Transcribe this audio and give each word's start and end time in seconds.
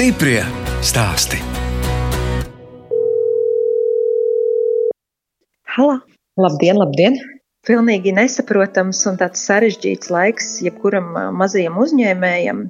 Stiprie 0.00 0.40
stāsti. 0.80 1.36
Halo! 5.74 5.98
Labdien, 6.40 6.80
labdien! 6.80 7.18
Pilnīgi 7.68 8.14
nesaprotams 8.16 9.02
un 9.10 9.18
tāds 9.20 9.42
sarežģīts 9.44 10.08
laiks 10.08 10.48
jebkuram 10.64 11.10
mazajam 11.36 11.76
uzņēmējam 11.84 12.62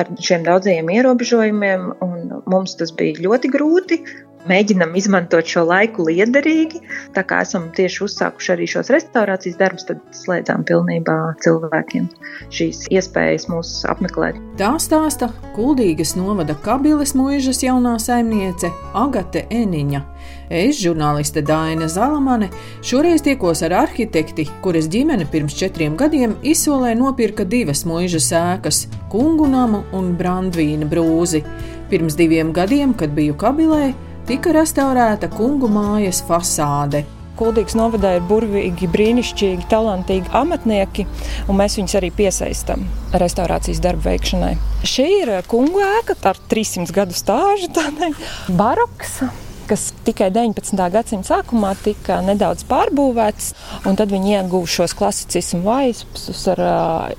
ar 0.00 0.08
šiem 0.16 0.48
daudzajiem 0.48 0.88
ierobežojumiem, 0.94 1.84
un 2.08 2.16
mums 2.48 2.78
tas 2.80 2.96
bija 2.96 3.20
ļoti 3.26 3.52
grūti 3.52 4.00
mēģinam 4.48 4.94
izmantot 4.98 5.48
šo 5.48 5.64
laiku 5.68 6.06
liederīgi. 6.08 6.82
Tā 7.16 7.24
kā 7.28 7.42
esam 7.46 7.68
tieši 7.76 8.04
uzsākuši 8.06 8.52
arī 8.54 8.68
šos 8.70 8.92
restaurācijas 8.94 9.58
darbus, 9.60 9.86
tad 9.88 10.02
slēdzām 10.16 10.64
pilnībā 10.68 11.16
cilvēkiem 11.44 12.08
šīs 12.54 12.86
iespējas 12.92 13.48
mūs 13.50 13.72
apmeklēt. 13.90 14.38
Tā 14.60 14.74
stāsta 14.82 15.30
Kuldīgas 15.56 16.14
novada 16.18 16.56
Kabiles 16.64 17.14
mūžas 17.18 17.62
jaunā 17.64 17.96
saimniece 18.02 18.70
Agate 18.94 19.46
Eniņa. 19.54 20.04
Es, 20.48 20.78
žurnāliste 20.80 21.42
Dāna 21.44 21.90
Zalamane, 21.92 22.48
šoreiz 22.80 23.20
tiekos 23.26 23.60
ar 23.66 23.74
arhitekti, 23.82 24.46
kuras 24.64 24.88
ģimene 24.88 25.26
pirms 25.28 25.56
četriem 25.58 25.96
gadiem 26.00 26.38
izsolē 26.40 26.94
nopirka 26.96 27.44
divas 27.44 27.84
mūžas 27.84 28.30
ēkas- 28.32 28.86
kungu 29.12 29.48
namu 29.48 29.84
un 29.92 30.16
brandvīna 30.16 30.88
brūzi. 30.88 31.44
Pirms 31.90 32.16
diviem 32.16 32.52
gadiem, 32.52 32.94
kad 32.96 33.10
biju 33.10 33.34
Kabilē, 33.36 33.94
tika 34.28 34.50
restaurēta 34.52 35.30
kungu 35.32 35.70
mājas 35.72 36.18
fasāde. 36.28 37.00
Kuldīgas 37.38 37.76
novadā 37.78 38.10
ir 38.18 38.26
burvīgi, 38.28 38.88
brīnišķīgi, 38.92 39.68
talantīgi 39.70 40.28
amatnieki, 40.36 41.06
un 41.48 41.56
mēs 41.56 41.78
viņus 41.78 41.96
arī 42.00 42.10
piesaistām 42.18 42.84
restaurācijas 43.22 43.80
darbu 43.80 44.04
veikšanai. 44.10 44.52
Šī 44.84 45.08
ir 45.22 45.32
kungu 45.48 45.80
ēka 45.86 46.18
ar 46.28 46.40
300 46.50 46.92
gadu 46.98 47.16
stāžu, 47.16 47.70
tādai 47.78 48.10
baroks 48.58 49.22
kas 49.68 49.88
tikai 50.06 50.30
19. 50.34 50.80
gadsimta 50.92 51.36
sākumā 51.36 51.74
tika 51.82 52.18
nedaudz 52.24 52.64
pārbūvēts, 52.68 53.50
un 53.88 53.98
tad 53.98 54.12
viņi 54.12 54.34
ieguva 54.38 54.70
šos 54.70 54.94
klasicismu 54.98 55.62
vaispus 55.66 56.42
ar 56.54 56.62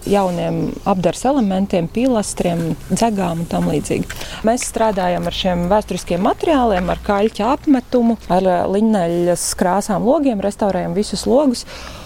jauniem 0.09 0.61
apdars 0.89 1.25
elementiem, 1.29 1.89
pilastriem, 1.93 2.73
dzegām 2.91 3.45
un 3.45 3.49
tam 3.51 3.69
līdzīgi. 3.71 4.09
Mēs 4.47 4.67
strādājam 4.71 5.29
ar 5.29 5.39
šiem 5.39 5.67
vēsturiskiem 5.71 6.25
materiāliem, 6.25 6.89
ar 6.89 7.01
kaļķa 7.05 7.53
apmetumu, 7.55 8.17
ar 8.33 8.51
liņeļas 8.73 9.47
krāsām 9.59 10.07
logiem, 10.09 10.41
restaurējam 10.43 10.97
visus 10.97 11.27
logus. 11.29 11.65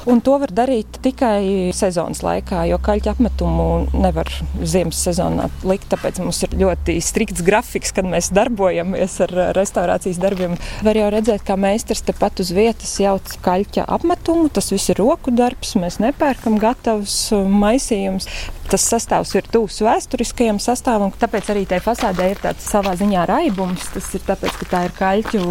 Un 0.10 0.20
to 0.20 0.36
var 0.42 0.52
darīt 0.52 0.98
tikai 1.04 1.72
sezonas 1.76 2.20
laikā, 2.26 2.66
jo 2.68 2.80
kaļķa 2.84 3.14
apmetumu 3.14 3.68
nevar 3.96 4.28
ziemas 4.60 5.00
sezonā 5.06 5.48
likt. 5.64 5.88
Tāpēc 5.94 6.20
mums 6.24 6.42
ir 6.44 6.56
ļoti 6.60 6.98
strikts 7.04 7.44
grafiks, 7.46 7.94
kad 7.96 8.08
mēs 8.10 8.32
darbojamies 8.36 9.16
ar 9.24 9.34
restaurācijas 9.56 10.20
darbiem. 10.20 10.58
Var 10.84 11.00
jau 11.00 11.08
redzēt, 11.14 11.46
kā 11.48 11.56
meistars 11.60 12.04
tepat 12.04 12.44
uz 12.44 12.52
vietas 12.56 12.98
jauc 13.00 13.38
kaļķa 13.46 13.88
apmetumu. 13.96 14.50
Tas 14.54 14.74
viss 14.74 14.92
ir 14.92 15.00
roku 15.00 15.32
darbs, 15.32 15.78
mēs 15.80 16.02
nepērkam 16.04 16.60
gatavus 16.60 17.16
maisījumus. 17.32 18.28
Tas 18.74 18.84
sastāvs 18.88 19.34
ir 19.36 19.48
tuvs 19.52 19.82
vēsturiskajam 19.84 20.58
sastāvam, 20.64 21.12
tāpēc 21.20 21.50
arī 21.52 21.66
tai 21.70 21.82
fasādē 21.84 22.30
ir 22.32 22.40
tāds 22.42 22.66
savā 22.72 22.96
ziņā 23.00 23.26
raibums. 23.30 23.90
Tas 23.94 24.08
ir 24.18 24.24
tāpēc, 24.28 24.56
ka 24.60 24.70
tā 24.72 24.84
ir 24.88 24.96
kaļķu 24.98 25.44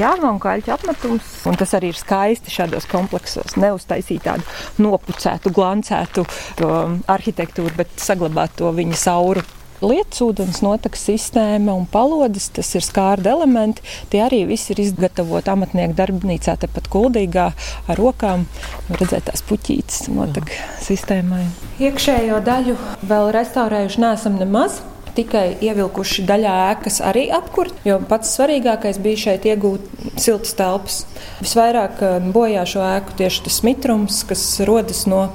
jāma 0.00 0.32
un 0.32 0.40
kaļķu 0.42 0.72
apmetums. 0.74 1.28
Un 1.46 1.60
tas 1.60 1.76
arī 1.78 1.92
ir 1.92 2.00
skaisti 2.00 2.52
šādos 2.52 2.88
kompleksos. 2.90 3.58
Neuztaisīt 3.86 4.24
tādu 4.26 4.42
nopucētu, 4.82 5.52
glancētu 5.54 6.24
um, 6.66 6.98
arhitektūru, 7.06 7.70
bet 7.78 7.92
saglabāt 8.02 8.58
to 8.58 8.72
viņa 8.74 8.98
sauru 8.98 9.44
Lietas 9.76 10.22
ūdens 10.24 10.62
notekas 10.64 11.02
sistēma 11.04 11.74
un 11.76 11.82
palodas, 11.84 12.46
tas 12.48 12.70
ir 12.78 12.80
skārda 12.80 13.34
elementi. 13.34 13.84
Tie 14.08 14.22
arī 14.24 14.38
visi 14.48 14.70
ir 14.72 14.80
izgatavoti 14.86 15.52
amatnieku 15.52 15.92
darbnīcā, 15.98 16.56
tepat 16.62 16.88
kuldīgā 16.88 17.50
ar 17.84 18.00
rokām. 18.00 18.46
Redzēt 18.88 19.28
tās 19.28 19.44
puķītes 19.44 20.06
notek 20.16 20.56
sistēmai. 20.80 21.44
Iekšējo 21.76 22.40
daļu 22.48 22.80
vēl 23.04 23.34
restaurējuši 23.36 24.06
neesam 24.06 24.40
nemaz 24.40 24.80
tikai 25.16 25.46
ievilkuši 25.64 26.24
daļā 26.28 26.54
ēkas 26.72 27.00
arī 27.04 27.26
apkurt, 27.34 27.74
jo 27.88 27.98
pats 28.08 28.34
svarīgākais 28.36 29.00
bija 29.02 29.22
šeit 29.26 29.46
iegūt 29.48 29.86
siltas 30.20 30.56
telpas. 30.58 31.02
Visvairāk 31.42 32.02
eh, 32.04 32.18
bojā 32.34 32.66
šo 32.68 32.84
ēku 32.86 33.16
tieši 33.20 33.46
tas 33.48 33.62
mitrums, 33.66 34.22
kas 34.28 34.44
rodas 34.68 35.04
no 35.10 35.28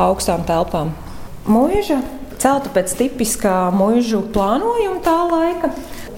augstām 0.00 0.44
telpām. 0.48 0.92
Mūža 1.48 2.02
celta 2.42 2.70
pēc 2.74 2.94
tipiskā 2.98 3.56
mūžu 3.74 4.22
plānojuma 4.34 5.02
tā 5.04 5.18
laika 5.30 5.72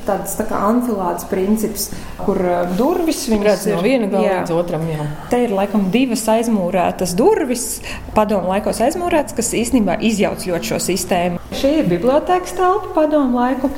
tāds 0.06 0.36
tā 0.38 0.46
kā 0.48 0.60
anfilādes 0.68 1.26
princips, 1.30 1.88
kur 2.20 2.40
uh, 2.40 2.74
durvis 2.78 3.24
viņas 3.30 3.66
ir 3.68 3.76
no 3.76 3.84
viena 3.84 4.08
gala 4.12 4.40
līdz 4.40 4.54
otram. 4.56 4.86
Jā. 4.90 5.06
Te 5.32 5.42
ir 5.46 5.54
laikam 5.54 5.88
divas 5.94 6.24
aizmūrētas 6.32 7.14
durvis, 7.18 7.66
padomu 8.16 8.52
laikos 8.52 8.82
aizmūrētas, 8.84 9.36
kas 9.36 9.54
īstenībā 9.58 9.98
izjauc 10.10 10.44
ļoti 10.48 10.72
šo 10.72 10.80
sistēmu. 10.88 11.40
Šī 11.54 11.72
ir 11.82 11.88
bibliotēkas 11.92 12.56
telpa 12.58 12.92
padomu 12.96 13.40
laiku. 13.40 13.72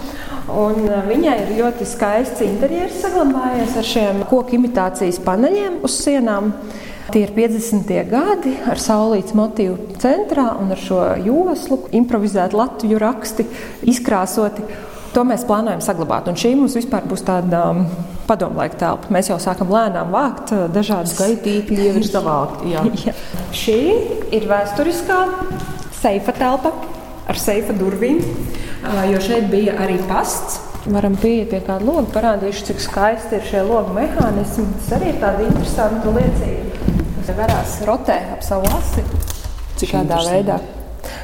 Un 0.47 0.85
uh, 0.87 1.01
viņai 1.09 1.39
ir 1.45 1.55
ļoti 1.61 1.87
skaists 1.89 2.45
interjers 2.47 3.01
saglabājies 3.03 3.79
ar 3.81 3.89
šiem 3.95 4.27
koku 4.31 4.61
imitācijas 4.61 5.19
paneļiem 5.27 5.81
uz 5.87 5.97
sienām. 6.05 6.53
Tie 7.07 7.23
ir 7.23 7.31
50. 7.37 7.87
gadi 8.11 8.57
ar 8.67 8.81
saulītas 8.83 9.35
motīvu 9.39 9.95
centrā 10.03 10.49
un 10.59 10.75
ar 10.75 10.81
šo 10.81 10.99
joslu, 11.23 11.79
improvizētu 11.95 12.59
latviešu 12.59 12.99
raksti, 12.99 13.47
izkrāsoti. 13.93 14.65
To 15.17 15.23
mēs 15.25 15.47
plānojam 15.49 15.81
saglabāt. 15.81 16.27
Un 16.29 16.37
šī 16.37 16.51
mums 16.59 16.75
vispār 16.77 17.07
būs 17.09 17.23
tāda 17.25 17.63
um, 17.71 17.87
padomlaika 18.29 18.77
telpa. 18.83 19.09
Mēs 19.17 19.31
jau 19.31 19.39
sākam 19.41 19.71
lēnām 19.73 20.11
vākt 20.13 20.53
uh, 20.53 20.67
dažādas 20.69 21.15
skaitīkļi, 21.17 21.87
jau 21.89 21.95
ir 21.97 22.05
savākti. 22.05 22.75
Jā. 22.75 22.83
jā. 23.07 23.15
Šī 23.57 23.79
ir 24.37 24.45
vēsturiskā 24.51 25.23
seifa 25.97 26.35
telpa 26.37 26.75
ar 27.27 27.41
seifa 27.41 27.73
durvīm, 27.79 28.21
uh, 28.21 29.07
jo 29.09 29.23
šeit 29.25 29.49
bija 29.49 29.79
arī 29.87 29.97
pasts 30.05 30.61
varam 30.87 31.17
pieiet 31.19 31.49
pie 31.51 31.63
kāda 31.65 31.83
loga, 31.83 32.05
parādīšu, 32.15 32.69
cik 32.69 32.85
skaisti 32.85 33.41
ir 33.41 33.49
šie 33.49 33.65
logu 33.67 33.97
mehānismi. 33.97 34.69
Tas 34.77 34.93
arī 34.99 35.15
ir 35.15 35.19
tāda 35.25 35.49
interesanta 35.49 36.13
liecība 36.13 37.41
varās 37.41 37.81
rotē 37.89 38.21
ap 38.37 38.45
savu 38.45 38.69
asi. 38.77 39.03
Cik 39.81 39.97
tādā 39.97 40.21
veidā. 40.29 40.61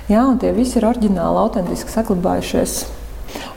Jā, 0.09 0.25
un 0.25 0.41
tie 0.41 0.51
visi 0.57 0.81
ir 0.81 0.89
oriģināli, 0.89 1.45
autentiski 1.45 1.93
saglabājušies. 1.93 2.81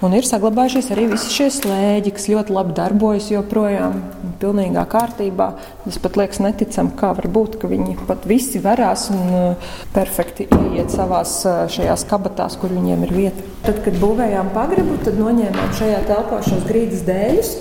Un 0.05 0.13
ir 0.13 0.27
saglabājušies 0.27 0.91
arī 0.93 1.07
visi 1.09 1.31
šie 1.33 1.47
slēģi, 1.55 2.11
kas 2.13 2.27
ļoti 2.29 2.53
labi 2.53 2.75
darbojas 2.77 3.31
joprojām, 3.33 3.95
pilnīgā 4.41 4.83
kārtībā. 4.91 5.47
Es 5.89 5.97
pat 6.03 6.19
liekas, 6.19 6.43
neticam, 6.45 6.91
kā 6.99 7.09
var 7.17 7.25
būt, 7.33 7.57
ka 7.61 7.69
viņi 7.71 7.95
pat 8.05 8.27
visi 8.29 8.61
varās 8.61 9.07
un 9.15 9.23
uh, 9.33 9.71
perfekti 9.95 10.45
ieiet 10.45 10.93
savās 10.93 11.39
uh, 11.47 11.63
šajās 11.71 12.05
kabatās, 12.11 12.59
kur 12.61 12.75
viņiem 12.75 13.07
ir 13.07 13.15
vieta. 13.15 13.47
Tad, 13.65 13.81
kad 13.87 13.97
būvējām 14.03 14.53
pagribu, 14.53 14.99
tad 15.07 15.17
noņēmām 15.17 15.73
šajā 15.79 16.03
telpā 16.11 16.43
šos 16.45 16.69
grīdas 16.69 17.01
dēļus 17.09 17.55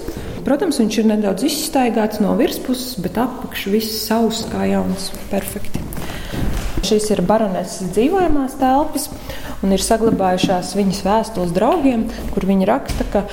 Protams, 0.45 0.77
viņš 0.77 0.97
ir 1.01 1.07
nedaudz 1.09 1.47
izstaigāts 1.49 2.21
no 2.21 2.35
virspuses, 2.37 2.99
bet 3.01 3.17
apakšs 3.17 3.69
viss 3.73 4.03
savs 4.05 4.43
kā 4.53 4.67
jauns, 4.69 5.07
perfekti. 5.31 5.81
Šīs 6.85 7.07
ir 7.15 7.23
baroneses 7.25 7.95
dzīvojamās 7.95 8.59
telpas, 8.61 9.09
un 9.65 9.73
ir 9.73 9.83
saglabājušās 9.83 10.75
viņas 10.77 11.03
vēstules 11.07 11.55
draugiem, 11.57 12.05
kur 12.35 12.47
viņa 12.49 12.69
raksta, 12.69 13.07
ka 13.13 13.25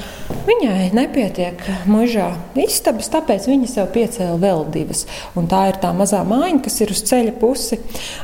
viņai 0.47 0.89
nepietiek 0.95 1.61
mūžā 1.91 2.29
istabas, 2.63 3.11
tāpēc 3.11 3.49
viņa 3.51 3.69
sev 3.69 3.91
piecēla 3.95 4.39
vēl 4.41 4.65
divas. 4.73 5.05
Un 5.35 5.51
tā 5.51 5.67
ir 5.71 5.79
tā 5.83 5.91
mazā 5.97 6.23
mājiņa, 6.27 6.63
kas 6.65 6.81
ir 6.81 6.95
uz 6.95 7.03
ceļa 7.11 7.35
pusi. 7.41 7.81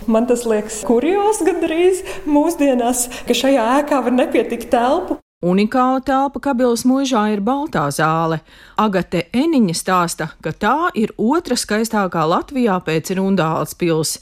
Man 0.07 0.30
tas 0.30 0.48
liekas 0.48 0.81
kurjos 0.88 1.44
gandrīz 1.45 2.04
mūsdienās, 2.30 3.07
ka 3.27 3.38
šajā 3.38 3.69
ēkā 3.81 4.01
var 4.07 4.19
nepietikt 4.24 4.71
telpu. 4.74 5.19
Unikāla 5.45 6.00
telpa 6.01 6.39
Kabilas 6.42 6.81
mūžā 6.89 7.27
ir 7.36 7.44
Baltā 7.45 7.83
zāle. 7.94 8.39
Agate 8.81 9.27
Eniņa 9.38 9.75
stāsta, 9.77 10.31
ka 10.42 10.50
tā 10.50 10.89
ir 10.98 11.13
otra 11.13 11.54
skaistākā 11.54 12.24
Latvijā 12.25 12.80
pēc 12.81 13.13
Rundāles 13.19 13.77
pils. 13.77 14.15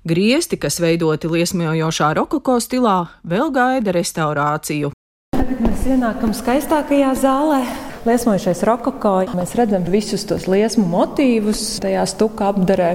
Griesti, 0.00 0.56
kas 0.56 0.78
veidoti 0.80 1.28
liesmojošā 1.28 2.14
rokoko 2.16 2.54
stilā, 2.64 3.10
vēl 3.20 3.50
gaida 3.52 3.92
restaurāciju. 3.92 4.94
Tagad 5.36 5.60
mēs 5.60 5.82
ienākam 5.92 6.32
skaistākajā 6.32 7.10
zālē. 7.20 7.58
Liesmojušais 8.08 8.64
rokoko, 8.64 9.18
mēs 9.36 9.52
redzam 9.60 9.84
visus 9.92 10.24
tos 10.24 10.48
liesmu 10.48 10.86
motīvus 10.88 11.82
tajā 11.84 12.06
stuka 12.08 12.48
apdarē. 12.48 12.94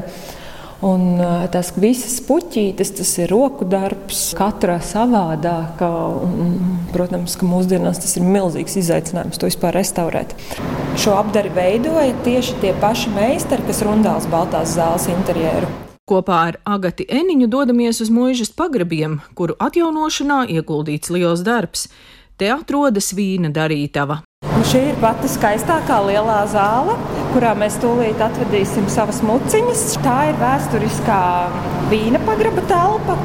Un 0.86 1.22
tas 1.54 1.70
visas 1.78 2.18
puķītes, 2.26 2.96
tas 2.98 3.14
ir 3.22 3.30
roku 3.30 3.70
darbs, 3.70 4.26
katra 4.38 4.82
savādāka. 4.82 5.94
Protams, 6.90 7.38
ka 7.38 7.46
mūsdienās 7.46 8.02
tas 8.02 8.18
ir 8.18 8.26
milzīgs 8.26 8.82
izaicinājums 8.82 9.38
to 9.38 9.54
vispār 9.54 9.78
restaurēt. 9.78 10.34
Šo 10.98 11.20
apdari 11.22 11.54
veidoja 11.54 12.18
tieši 12.26 12.62
tie 12.66 12.74
paši 12.82 13.14
meistari, 13.14 13.70
kas 13.70 13.86
rundās 13.86 14.26
Baltās 14.34 14.74
zāles 14.74 15.06
interjeru. 15.14 15.85
Kopā 16.06 16.40
ar 16.52 16.56
Agati 16.70 17.08
Eniņu 17.10 17.48
dodamies 17.50 17.98
uz 18.04 18.12
mūžas 18.14 18.52
pagrabiem, 18.54 19.16
kuru 19.34 19.56
atjaunošanā 19.58 20.44
ieguldīts 20.54 21.10
liels 21.10 21.42
darbs. 21.42 21.88
te 22.38 22.52
atrodas 22.52 23.10
vīna 23.16 23.50
darītava. 23.50 24.20
Un 24.46 24.66
šī 24.70 24.82
ir 24.92 24.98
pati 25.02 25.30
skaistākā 25.32 25.98
lielā 26.06 26.44
zāle, 26.52 26.94
kurā 27.34 27.56
mēs 27.58 27.80
tūlīt 27.82 28.22
atvedīsim 28.22 28.86
savas 28.92 29.24
muciņas. 29.26 29.84
Tā 30.06 30.18
ir 30.30 30.38
vēsturiskā 30.44 31.22
vīna 31.90 32.22
pagraba 32.28 32.62
telpa, 32.70 33.18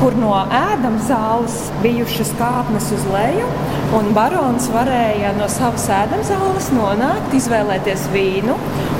kur 0.00 0.16
no 0.18 0.32
ēdama 0.44 1.00
zāles 1.08 1.56
bijušas 1.82 2.32
kāpnes 2.38 2.90
uz 2.96 3.06
leju. 3.12 3.48
Un 3.94 4.10
barons 4.16 4.66
varēja 4.74 5.34
no 5.36 5.46
savas 5.52 5.84
ēdama 5.92 6.24
zāles 6.26 6.70
nonākt, 6.74 7.34
izvēlēties 7.38 8.08
vīnu 8.14 8.56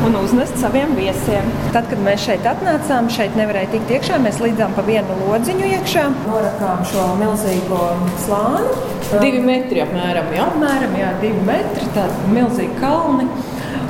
un 0.07 0.19
uznest 0.21 0.61
saviem 0.61 0.93
viesiem. 0.99 1.49
Tad, 1.75 1.89
kad 1.91 2.03
mēs 2.05 2.27
šeit 2.29 2.47
atnācām, 2.47 3.09
šeit 3.13 3.35
nevarēja 3.39 3.73
tikt 3.75 3.95
iekšā. 3.97 4.21
Mēs 4.23 4.39
līdzām 4.45 4.77
pa 4.77 4.85
vienu 4.87 5.19
lodziņu 5.25 5.71
iekšā, 5.79 6.05
norakām 6.29 6.85
šo 6.91 7.09
milzīgo 7.23 7.81
slāni. 8.27 8.77
Divi 9.15 9.43
metri 9.45 9.83
apmēram, 9.85 10.31
jā? 10.35 10.47
Apmēram, 10.53 10.95
jā, 10.99 11.11
divi 11.23 11.43
metri, 11.49 11.91
tādi 11.97 12.35
milzīgi 12.35 12.79
kalni. 12.81 13.29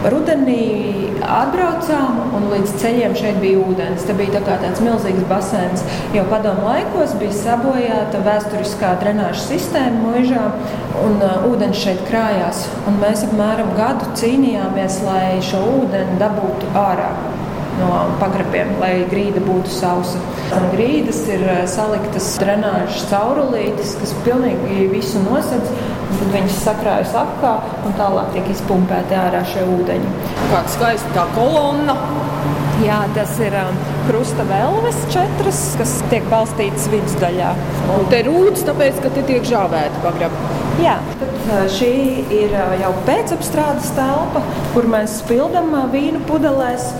Rudenī 0.05 0.65
atbraucām, 1.25 2.19
un 2.37 2.49
līdz 2.51 2.75
ceļiem 2.83 3.15
šeit 3.17 3.39
bija 3.41 3.63
ūdens. 3.65 4.05
Tas 4.05 4.19
bija 4.19 4.43
tā 4.45 4.59
tāds 4.61 4.83
milzīgs 4.85 5.25
basēns. 5.31 5.85
Jau 6.17 6.27
padomu 6.29 6.67
laikos 6.69 7.15
bija 7.21 7.37
sabojāta 7.39 8.21
vēsturiskā 8.27 8.95
drenāža 9.01 9.47
sistēma 9.47 10.03
mūžā, 10.05 10.49
un 11.05 11.17
uh, 11.25 11.47
ūdens 11.49 11.81
šeit 11.81 12.03
krājās. 12.11 12.67
Un 12.91 13.01
mēs 13.01 13.25
apmēram 13.29 13.73
gadu 13.79 14.13
cīnījāmies, 14.21 15.01
lai 15.09 15.39
šo 15.45 15.63
ūdeni 15.79 16.21
dabūtu 16.21 16.75
ārā 16.79 17.13
no 17.79 17.91
pagrabiem, 18.21 18.75
lai 18.79 18.93
grīda 19.11 19.43
būtu 19.45 19.73
sausa. 19.73 20.21
Un 20.55 20.69
grīdas 20.75 21.23
ir 21.33 21.43
eh, 21.43 21.63
saliktas 21.71 22.29
drenāžas 22.39 23.07
caurulītes, 23.11 23.97
kas 24.01 24.15
pilnīgi 24.27 24.89
visu 24.93 25.23
nosedz, 25.25 25.73
tad 26.21 26.35
viņas 26.35 26.61
sakrājas 26.65 27.15
apkā 27.21 27.55
un 27.87 27.97
tālāk 27.99 28.33
tiek 28.37 28.51
izpumpēti 28.55 29.19
ārā 29.19 29.43
šie 29.51 29.65
ūdeņi. 29.77 30.13
Kāda 30.53 30.75
skaista 30.75 31.15
tā 31.17 31.27
kolonna! 31.37 31.97
Jā, 32.83 32.99
tas 33.15 33.37
ir 33.39 33.55
um, 33.55 33.77
krusta 34.09 34.45
vēlmes 34.49 34.97
četras, 35.15 35.61
kas 35.79 35.93
tiek 36.11 36.25
balstītas 36.33 36.89
vidusdaļā. 36.91 37.53
Un 37.95 38.09
te 38.11 38.19
rūtas, 38.27 38.65
tāpēc, 38.67 38.99
ka 39.05 39.13
te 39.15 39.23
tiek 39.29 39.47
žāvēta 39.47 40.03
pagraba. 40.03 40.51
Jā, 40.83 40.97
tad 41.21 41.37
uh, 41.39 41.61
šī 41.71 41.93
ir 42.35 42.51
uh, 42.51 42.75
jau 42.83 42.91
pēcapstrādes 43.07 43.93
telpa, 43.95 44.43
kur 44.75 44.91
mēs 44.91 45.21
spildam 45.23 45.71
uh, 45.71 45.87
vīnu 45.93 46.25
pudelēs. 46.27 46.91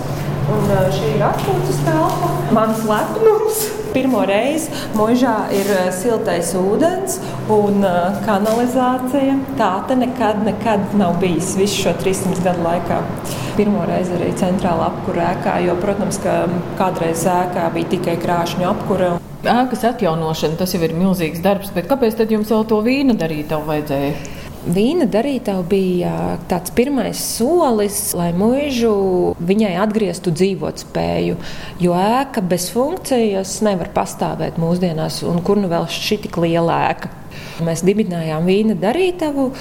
Un 0.45 0.67
šī 0.93 1.15
ir 1.15 1.23
atpūtas 1.25 1.79
telpa, 1.87 2.27
mans 2.53 2.83
lepnums. 2.85 3.63
Pirmo 3.95 4.21
reizi 4.27 4.69
mūžā 4.93 5.33
ir 5.55 5.69
siltais 5.95 6.51
ūdens 6.59 7.17
un 7.53 7.81
kanalizācija. 8.27 9.39
Tā 9.57 9.71
te 9.89 9.97
nekad, 9.97 10.43
nekad 10.45 10.93
nav 10.99 11.17
bijis 11.23 11.55
visu 11.57 11.87
šo 11.87 11.95
300 12.03 12.45
gadu 12.45 12.65
laikā. 12.67 13.01
Pirmo 13.57 13.87
reizi 13.89 14.13
arī 14.19 14.29
centrāla 14.37 14.91
apkūra 14.91 15.31
ēkā, 15.31 15.57
jo, 15.65 15.79
protams, 15.81 16.21
ka 16.21 16.43
kādreiz 16.77 17.25
ēkā 17.31 17.65
bija 17.73 17.95
tikai 17.95 18.19
krāšņu 18.21 18.69
apkūra. 18.75 19.15
Ēkas 19.45 19.85
atjaunošana 19.93 20.61
tas 20.61 20.77
jau 20.77 20.83
ir 20.85 20.93
milzīgs 20.97 21.41
darbs, 21.41 21.73
bet 21.73 21.89
kāpēc 21.89 22.21
tad 22.21 22.33
jums 22.33 22.53
vēl 22.53 22.67
to 22.69 22.83
vīnu 22.85 23.17
darīt 23.17 23.53
vajadzēja? 23.55 24.34
Vīna 24.65 25.05
darītava 25.05 25.61
bija 25.69 26.11
tāds 26.49 26.71
pirmais 26.73 27.19
solis, 27.21 27.99
lai 28.17 28.31
mūžu 28.33 28.93
viņai 29.37 29.75
atgrieztu 29.83 30.33
dzīvot 30.33 30.81
spēju. 30.81 31.35
Jo 31.83 31.93
ēka 31.93 32.41
bez 32.41 32.71
funkcijas 32.73 33.59
nevar 33.65 33.91
pastāvēt 33.93 34.57
mūsdienās, 34.61 35.21
un 35.29 35.43
kur 35.45 35.61
nu 35.61 35.69
vēl 35.69 35.85
šī 35.93 36.17
tik 36.25 36.41
liela 36.41 36.79
ēka. 36.87 37.13
Mēs 37.65 37.85
dibinājām 37.85 38.49
vīna 38.49 38.73
darītavu, 38.81 39.51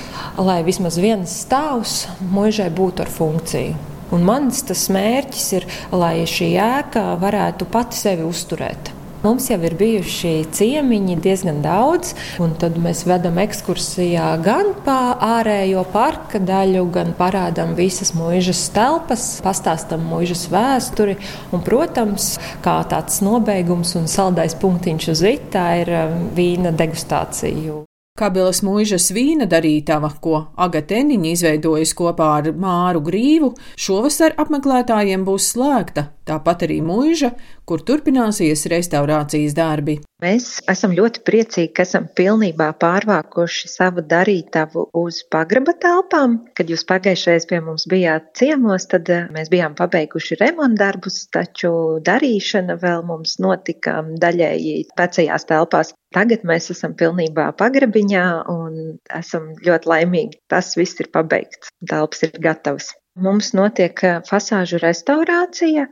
lai 0.41 0.63
vismaz 0.65 0.97
viens 0.97 1.37
stāvs 1.45 2.07
mūžai 2.33 2.71
būtu 2.73 3.05
ar 3.05 3.13
funkciju. 3.13 3.77
Un 4.15 4.25
mans 4.25 4.65
mērķis 4.65 5.47
ir, 5.59 5.69
lai 5.93 6.17
šī 6.25 6.55
ēka 6.65 7.11
varētu 7.21 7.69
pati 7.69 8.01
sevi 8.01 8.25
uzturēt. 8.25 8.95
Mums 9.25 9.47
jau 9.49 9.57
ir 9.65 9.73
bijuši 9.81 10.31
ciemiņi 10.53 11.15
diezgan 11.25 11.63
daudz, 11.65 12.11
un 12.45 12.51
tad 12.61 12.75
mēs 12.77 13.07
vedam 13.09 13.39
ekskursijā 13.41 14.27
gan 14.45 14.75
pa 14.85 15.15
ārējo 15.17 15.87
parka 15.95 16.37
daļu, 16.37 16.83
gan 16.93 17.15
parādām 17.17 17.73
visas 17.79 18.13
mūžas 18.13 18.67
telpas, 18.77 19.25
pastāstam 19.47 20.05
mūžas 20.11 20.45
vēsturi. 20.53 21.17
Un, 21.57 21.65
protams, 21.65 22.35
kā 22.61 22.77
tāds 22.93 23.23
nobeigums 23.25 23.97
un 23.97 24.13
saldais 24.13 24.59
punktiņš 24.61 25.11
uz 25.17 25.25
itā 25.33 25.67
ir 25.87 25.97
um, 26.03 26.23
vīna 26.37 26.77
degustācija. 26.77 27.81
Kabelas 28.15 28.61
mūžas 28.63 29.09
vīna 29.11 29.49
darītava, 29.51 30.13
ko 30.23 30.45
Agateniņa 30.55 31.33
izveidojas 31.33 31.97
kopā 31.99 32.29
ar 32.37 32.53
Māru 32.55 33.01
Grīvu, 33.09 33.49
šovasar 33.75 34.37
apmeklētājiem 34.39 35.25
būs 35.27 35.49
slēgta, 35.57 36.05
tāpat 36.29 36.67
arī 36.67 36.81
mūža, 36.85 37.35
kur 37.69 37.85
turpināsies 37.87 38.67
restaurācijas 38.73 39.57
darbi. 39.57 40.01
Mēs 40.25 40.45
esam 40.71 40.95
ļoti 40.97 41.21
priecīgi, 41.27 41.71
ka 41.77 41.85
esam 41.85 42.07
pilnībā 42.17 42.71
pārvākuši 42.81 43.69
savu 43.69 44.05
darītavu 44.09 44.87
uz 44.97 45.19
pagraba 45.35 45.75
telpām. 45.83 46.39
Kad 46.57 46.71
jūs 46.73 46.87
pagājušajā 46.89 47.43
pie 47.51 47.59
mums 47.67 47.85
bijāt 47.91 48.31
ciemos, 48.39 48.87
tad 48.93 49.11
eh, 49.13 49.27
mēs 49.35 49.51
bijām 49.53 49.77
pabeiguši 49.77 50.39
remontdarbus, 50.41 51.19
taču 51.35 51.75
darīšana 52.09 52.79
vēl 52.81 53.05
mums 53.11 53.37
notika 53.45 53.99
daļēji 54.25 54.77
vecajās 54.97 55.49
telpās. 55.51 55.93
Tagad 56.15 56.47
mēs 56.49 56.71
esam 56.73 56.95
pilnībā 56.97 57.51
pagrabiņā 57.59 58.27
un 58.55 58.81
esam 59.19 59.53
ļoti 59.67 59.93
laimīgi. 59.93 60.41
Tas 60.49 60.73
viss 60.79 61.05
ir 61.05 61.11
pabeigts, 61.13 61.75
telpas 61.91 62.25
ir 62.25 62.39
gatavas. 62.39 62.95
Mums 63.15 63.53
notiek 63.55 64.01
eh, 64.07 64.21
fasāžu 64.31 64.81
restaurācija, 64.83 65.85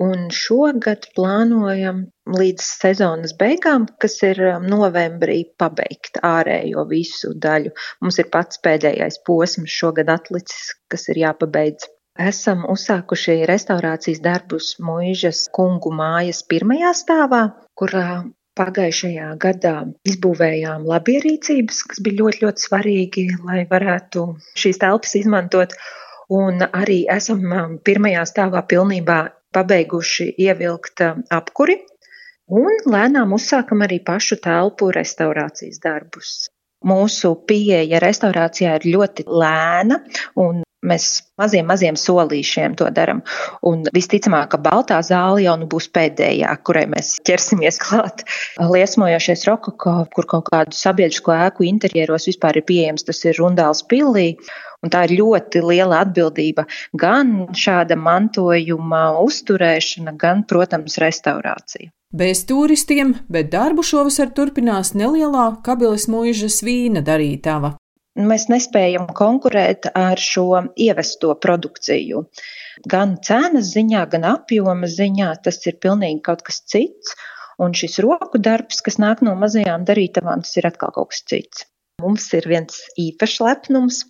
un 0.00 0.28
šogad 0.32 1.06
plānojam 1.16 2.04
līdz 2.30 2.64
sezonas 2.64 3.34
beigām, 3.40 3.86
kas 4.00 4.18
ir 4.26 4.40
eh, 4.48 4.58
novembrī, 4.64 5.42
pabeigt 5.60 6.20
ārējo 6.24 6.86
visu 6.90 7.34
daļu. 7.46 7.74
Mums 8.00 8.20
ir 8.22 8.30
pats 8.32 8.60
pēdējais 8.64 9.20
posms 9.28 9.76
šogad 9.80 10.12
atlicis, 10.16 10.74
kas 10.90 11.08
ir 11.12 11.24
jāpabeidz. 11.26 11.88
Esam 12.20 12.66
uzsākuši 12.68 13.38
restaurācijas 13.48 14.20
darbus 14.24 14.74
Mūžas 14.82 15.46
kungu 15.54 15.92
mājas 15.94 16.42
pirmajā 16.48 16.92
stāvā, 17.04 17.46
kurā 17.78 18.22
Pagājušajā 18.58 19.26
gadā 19.40 19.74
izbūvējām 20.10 20.82
labierīcības, 20.90 21.78
kas 21.86 22.00
bija 22.04 22.18
ļoti, 22.18 22.40
ļoti 22.44 22.64
svarīgi, 22.66 23.22
lai 23.46 23.62
varētu 23.70 24.24
šīs 24.58 24.80
telpas 24.82 25.14
izmantot. 25.20 25.76
Un 26.34 26.62
arī 26.66 27.04
esam 27.10 27.46
um, 27.46 27.76
pirmajā 27.86 28.26
stāvā 28.28 28.60
pilnībā 28.70 29.20
pabeiguši 29.54 30.30
ievilkt 30.46 31.04
um, 31.06 31.22
apkuri 31.30 31.78
un 32.50 32.80
lēnām 32.94 33.36
uzsākam 33.36 33.84
arī 33.86 34.00
pašu 34.06 34.40
telpu 34.42 34.90
restaurācijas 34.96 35.82
darbus. 35.82 36.48
Mūsu 36.86 37.34
pieeja 37.46 38.00
restaurācijā 38.00 38.78
ir 38.80 38.88
ļoti 38.94 39.26
lēna 39.28 40.00
un 40.40 40.62
Mēs 40.80 41.06
maziem, 41.36 41.66
maziem 41.68 41.96
solīšiem 42.00 42.72
to 42.80 42.86
darām. 42.96 43.18
Un 43.68 43.82
visticamāk, 43.92 44.46
ka 44.54 44.60
Baltā 44.64 45.02
zāle 45.04 45.42
jau 45.44 45.58
nu 45.60 45.68
būs 45.68 45.90
pēdējā, 45.92 46.54
kurai 46.64 46.86
mēs 46.88 47.18
ķersimies 47.28 47.76
klāt. 47.84 48.24
Liesmojošies 48.56 49.44
rokoko, 49.50 49.98
kur 50.14 50.28
kaut 50.30 50.48
kādu 50.48 50.76
sabiedrisko 50.76 51.36
ēku 51.36 51.68
interjeros 51.68 52.30
vispār 52.30 52.62
ir 52.62 52.68
pieejams, 52.70 53.04
tas 53.04 53.20
ir 53.28 53.36
Rundāls 53.36 53.84
pilī. 53.92 54.30
Un 54.80 54.92
tā 54.92 55.04
ir 55.08 55.18
ļoti 55.18 55.60
liela 55.64 56.00
atbildība 56.06 56.64
gan 56.96 57.50
šāda 57.52 57.98
mantojuma 58.00 59.02
uzturēšana, 59.20 60.16
gan, 60.20 60.46
protams, 60.48 60.96
restaurācija. 61.02 61.92
Bez 62.10 62.42
turistiem, 62.48 63.12
bet 63.30 63.52
darbu 63.52 63.84
šovasar 63.86 64.32
turpinās 64.34 64.96
nelielā 64.98 65.50
kabeles 65.66 66.08
mūžas 66.10 66.62
vīna 66.66 67.04
darītava 67.06 67.76
mēs 68.18 68.48
nespējam 68.50 69.08
konkurēt 69.16 69.90
ar 69.96 70.20
šo 70.20 70.62
ievesto 70.76 71.34
produkciju. 71.40 72.24
Gan 72.90 73.16
cenas 73.24 73.72
ziņā, 73.74 74.06
gan 74.12 74.26
apjoma 74.28 74.88
ziņā 74.90 75.30
tas 75.44 75.60
ir 75.66 75.78
pilnīgi 75.82 76.22
kaut 76.26 76.42
kas 76.46 76.62
cits. 76.66 77.14
Un 77.60 77.74
šis 77.76 77.98
roku 78.00 78.40
darbs, 78.40 78.80
kas 78.80 78.96
nāk 78.96 79.20
no 79.20 79.34
mazajām 79.36 79.84
darītavām, 79.88 80.40
tas 80.46 80.56
ir 80.56 80.68
atkal 80.70 80.94
kaut 80.96 81.12
kas 81.12 81.24
cits. 81.28 81.66
Mums 82.00 82.30
ir 82.32 82.48
viens 82.48 82.78
īpašs 82.96 83.42
lepnums. 83.44 84.04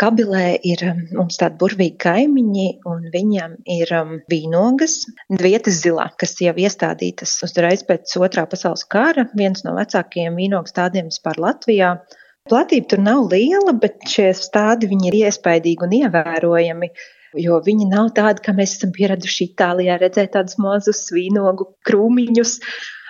Kabilē 0.00 0.56
ir 0.66 0.80
um, 0.88 1.00
mums 1.20 1.38
tādi 1.38 1.58
burvīgi 1.60 1.96
kaimiņi, 2.02 2.66
un 2.90 3.06
viņam 3.12 3.54
ir 3.70 3.90
um, 3.94 4.16
vīnogas, 4.30 4.96
vietas 5.40 5.78
zilā, 5.84 6.08
kas 6.18 6.34
jau 6.42 6.54
iestādītas 6.58 7.36
uzreiz 7.46 7.84
pēc 7.86 8.16
otrā 8.18 8.46
pasaules 8.50 8.82
kara, 8.90 9.26
viens 9.38 9.62
no 9.66 9.76
vecākajiem 9.76 10.38
vīnogas 10.40 10.74
tādiem 10.74 11.12
vispār 11.12 11.38
Latvijā. 11.44 11.94
Platība 12.50 12.90
tur 12.90 13.04
nav 13.04 13.28
liela, 13.32 13.72
bet 13.80 14.02
šie 14.10 14.32
stādi 14.36 14.90
ir 14.92 15.18
iespaidīgi 15.22 15.86
un 15.86 15.94
ievērojami. 16.00 16.90
Jo 17.40 17.58
viņi 17.64 17.88
nav 17.90 18.10
tādi, 18.18 18.42
kā 18.44 18.54
mēs 18.54 18.76
esam 18.76 18.92
pieraduši 18.94 19.48
Itālijā 19.48 19.96
redzēt 20.02 20.34
tādus 20.36 20.58
mazus 20.62 21.06
vīnogu 21.14 21.70
krūmiņus. 21.86 22.58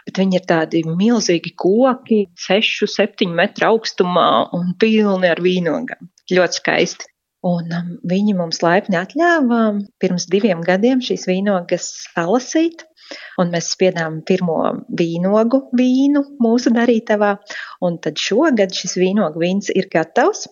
bet 0.04 0.20
viņi 0.20 0.36
ir 0.36 0.44
tādi 0.48 0.82
milzīgi 0.84 1.54
koki, 1.56 2.26
6, 2.36 2.84
7 2.92 3.32
metru 3.32 3.70
augstumā 3.72 4.50
un 4.52 4.74
pilni 4.80 5.30
ar 5.32 5.40
vīnogām. 5.40 6.10
Ļoti 6.32 6.60
skaisti. 6.60 7.10
Un 7.44 7.68
um, 7.76 7.88
viņi 8.08 8.32
mums 8.38 8.62
laipni 8.64 8.96
atļāva 8.96 9.60
pirms 10.00 10.24
diviem 10.32 10.62
gadiem 10.64 11.02
šīs 11.04 11.26
vīnogas 11.28 11.90
salasīt. 12.14 12.86
Un 13.36 13.50
mēs 13.52 13.68
spiedām 13.74 14.22
pirmo 14.24 14.56
vīnogu 14.96 15.60
vīnu 15.76 16.22
mūsu 16.40 16.72
darītavā, 16.72 17.34
un 17.84 17.98
tad 18.00 18.16
šogad 18.16 18.72
šis 18.72 18.96
vīnogu 18.96 19.42
vīns 19.42 19.68
ir 19.76 19.90
gatavs. 19.92 20.46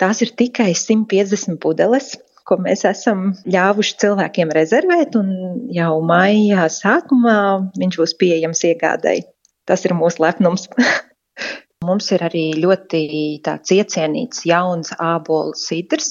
Tās 0.00 0.20
ir 0.24 0.34
tikai 0.36 0.74
150 0.76 1.56
pudeles, 1.60 2.12
ko 2.44 2.58
mēs 2.60 2.84
esam 2.88 3.30
ļāvuši 3.48 3.96
cilvēkiem 4.04 4.52
rezervēt, 4.56 5.16
un 5.16 5.32
jau 5.72 5.94
maijā 6.04 6.68
sākumā 6.74 7.40
viņš 7.80 7.98
būs 8.02 8.16
pieejams 8.20 8.64
iegādēji. 8.68 9.24
Tas 9.64 9.88
ir 9.88 9.96
mūsu 9.96 10.24
lepnums. 10.26 10.68
Mums 11.88 12.10
ir 12.12 12.20
arī 12.26 12.42
ļoti 12.60 12.98
tāds 13.46 13.72
iecienīts 13.72 14.42
jauns 14.44 14.90
ābolu 15.00 15.54
sidrs, 15.56 16.10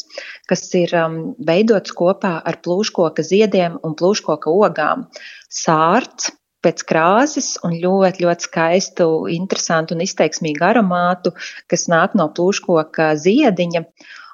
kas 0.49 0.63
ir 0.79 0.95
um, 0.97 1.17
veidots 1.45 1.93
kopā 1.99 2.31
ar 2.51 2.57
plūškoka 2.65 3.21
ziediem 3.27 3.75
un 3.85 3.93
plūškoka 3.99 4.49
ogām. 4.49 5.05
Sārts 5.53 6.31
pēc 6.65 6.81
krāsas 6.89 7.51
un 7.61 7.77
ļoti, 7.83 8.25
ļoti 8.25 8.47
skaistu, 8.49 9.07
interesantu 9.35 9.93
un 9.93 10.01
izteiksmīgu 10.07 10.65
aromātu, 10.71 11.35
kas 11.69 11.85
nāk 11.93 12.17
no 12.17 12.25
plūškoka 12.33 13.11
ziediņa 13.21 13.85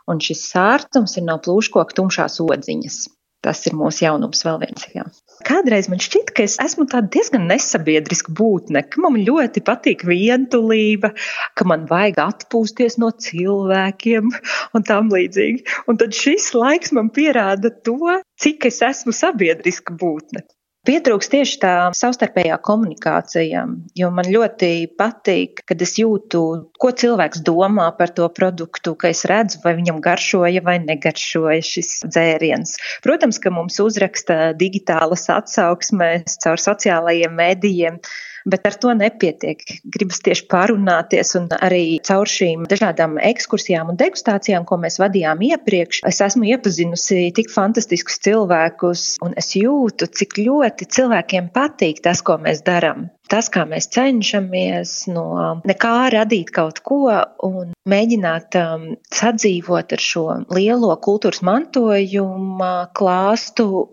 un 0.07 0.23
šis 0.23 0.47
sārtums 0.53 1.17
ir 1.19 1.27
no 1.27 1.35
plūškoka 1.43 1.99
tumšās 1.99 2.39
odziņas. 2.47 3.01
Tas 3.43 3.67
ir 3.67 3.75
mūsu 3.77 4.07
jaunums 4.07 4.47
vēl 4.47 4.63
viens. 4.63 4.87
Jā. 4.95 5.03
Kādreiz 5.45 5.85
man 5.91 5.99
šķita, 6.01 6.33
ka 6.33 6.45
es 6.47 6.55
esmu 6.63 6.87
diezgan 6.89 7.45
nesabiedriska 7.51 8.33
būtne, 8.37 8.81
ka 8.89 9.01
man 9.03 9.19
ļoti 9.27 9.61
patīk 9.67 10.01
vientulība, 10.09 11.11
ka 11.53 11.67
man 11.69 11.85
vajag 11.91 12.21
atpūsties 12.23 12.97
no 13.01 13.11
cilvēkiem 13.27 14.31
un 14.73 14.87
tam 14.89 15.13
līdzīgi. 15.13 15.61
Un 15.85 16.01
tad 16.01 16.17
šis 16.17 16.49
laiks 16.57 16.95
man 16.97 17.13
pierāda 17.13 17.69
to, 17.85 18.17
cik 18.41 18.65
es 18.71 18.81
esmu 18.89 19.13
sabiedriska 19.13 19.93
būtne. 20.01 20.41
Pietrūkst 20.85 21.31
tieši 21.33 21.57
tā 21.63 21.73
savstarpējā 21.97 22.59
komunikācija, 22.65 23.63
jo 23.97 24.09
man 24.13 24.27
ļoti 24.29 24.69
patīk, 24.99 25.63
kad 25.65 25.81
es 25.81 25.95
jūtu, 25.97 26.41
ko 26.77 26.91
cilvēks 26.93 27.41
domā 27.47 27.87
par 27.97 28.13
to 28.13 28.27
produktu, 28.29 28.93
ka 28.99 29.09
es 29.09 29.23
redzu, 29.29 29.63
vai 29.63 29.73
viņam 29.79 30.03
garšoja 30.05 30.61
vai 30.65 30.77
negaršoja 30.83 31.65
šis 31.65 31.91
dzēriens. 32.05 32.75
Protams, 33.05 33.41
ka 33.41 33.53
mums 33.55 33.79
uzraksta 33.81 34.53
digitālas 34.59 35.25
atsauksmes 35.33 36.37
caur 36.45 36.61
sociālajiem 36.61 37.33
mēdījiem 37.33 37.99
bet 38.45 38.65
ar 38.69 38.77
to 38.81 38.93
nepietiek. 38.97 39.61
Gribas 39.95 40.21
tieši 40.25 40.45
pārunāties 40.51 41.35
un 41.39 41.49
arī 41.57 41.99
caur 42.05 42.29
šīm 42.29 42.67
dažādām 42.69 43.17
ekskursijām 43.31 43.91
un 43.93 43.99
degustācijām, 43.99 44.67
ko 44.69 44.79
mēs 44.81 44.99
vadījām 45.01 45.41
iepriekš, 45.49 46.03
es 46.07 46.21
esmu 46.25 46.47
iepazinusi 46.53 47.31
tik 47.35 47.51
fantastiskus 47.53 48.21
cilvēkus 48.25 49.05
un 49.25 49.35
es 49.41 49.51
jūtu, 49.57 50.09
cik 50.11 50.39
ļoti 50.45 50.89
cilvēkiem 50.97 51.51
patīk 51.55 52.03
tas, 52.05 52.23
ko 52.25 52.37
mēs 52.41 52.63
darām. 52.65 53.09
Tas, 53.25 53.47
kā 53.49 53.63
mēs 53.65 53.87
cenšamies 53.89 55.07
no 55.09 55.25
nekā 55.65 55.93
radīt 56.13 56.51
kaut 56.53 56.83
ko 56.85 57.09
un 57.47 57.71
mēģināt 57.89 58.57
um, 58.61 58.83
sadzīvot 59.09 59.95
ar 59.97 60.03
šo 60.03 60.25
lielo 60.53 60.93
kultūras 61.01 61.41
mantojuma 61.45 62.91
klāstu 62.93 63.87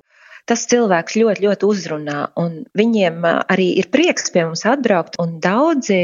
tas 0.51 0.65
cilvēks 0.71 1.17
ļoti, 1.21 1.45
ļoti 1.47 1.69
uzrunā. 1.69 2.19
Viņiem 2.79 3.25
arī 3.27 3.69
ir 3.81 3.89
prieks 3.95 4.33
pie 4.35 4.45
mums 4.49 4.65
atbraukt. 4.69 5.19
Daudzi 5.43 6.01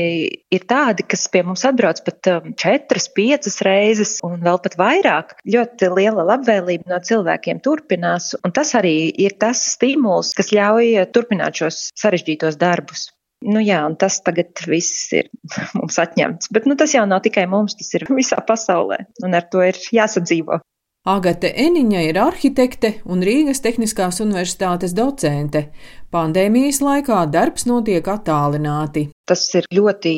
ir 0.55 0.67
tādi, 0.71 1.07
kas 1.09 1.27
pie 1.33 1.45
mums 1.47 1.65
atbrauc 1.69 2.01
pat 2.07 2.31
četras, 2.61 3.11
piecas 3.15 3.61
reizes, 3.67 4.17
un 4.27 4.41
vēl 4.45 4.63
pat 4.65 4.79
vairāk. 4.81 5.37
Ļoti 5.49 5.93
liela 5.97 6.27
labvēlība 6.33 6.95
no 6.95 7.03
cilvēkiem 7.11 7.63
turpinās. 7.65 8.33
Tas 8.55 8.75
arī 8.79 8.97
ir 9.27 9.37
tas 9.41 9.63
stimuls, 9.75 10.35
kas 10.39 10.53
ļauj 10.55 11.07
turpināt 11.15 11.63
šos 11.63 11.89
sarežģītos 11.99 12.59
darbus. 12.61 13.09
Nu 13.47 13.61
jā, 13.63 13.85
un 13.87 13.95
tas 13.95 14.19
tagad 14.27 14.59
viss 14.67 15.13
ir 15.15 15.29
mums 15.79 15.99
atņemts. 16.03 16.51
Bet 16.55 16.67
nu, 16.67 16.75
tas 16.79 16.95
jau 16.97 17.05
nav 17.07 17.23
tikai 17.27 17.47
mums, 17.51 17.77
tas 17.79 17.93
ir 17.95 18.09
visā 18.11 18.41
pasaulē, 18.47 19.05
un 19.23 19.39
ar 19.39 19.47
to 19.53 19.63
ir 19.63 19.79
jāsadzīvo. 19.95 20.59
Agate 21.09 21.49
Eniņa 21.57 22.01
ir 22.05 22.19
arhitekte 22.21 22.89
un 23.09 23.23
Rīgas 23.25 23.63
Tehniskās 23.65 24.19
universitātes 24.21 24.93
docente. 24.93 25.71
Pandēmijas 26.13 26.83
laikā 26.85 27.23
darbs 27.33 27.65
notiek 27.69 28.05
attālināti. 28.13 29.07
Tas 29.29 29.47
ir 29.57 29.65
ļoti 29.73 30.13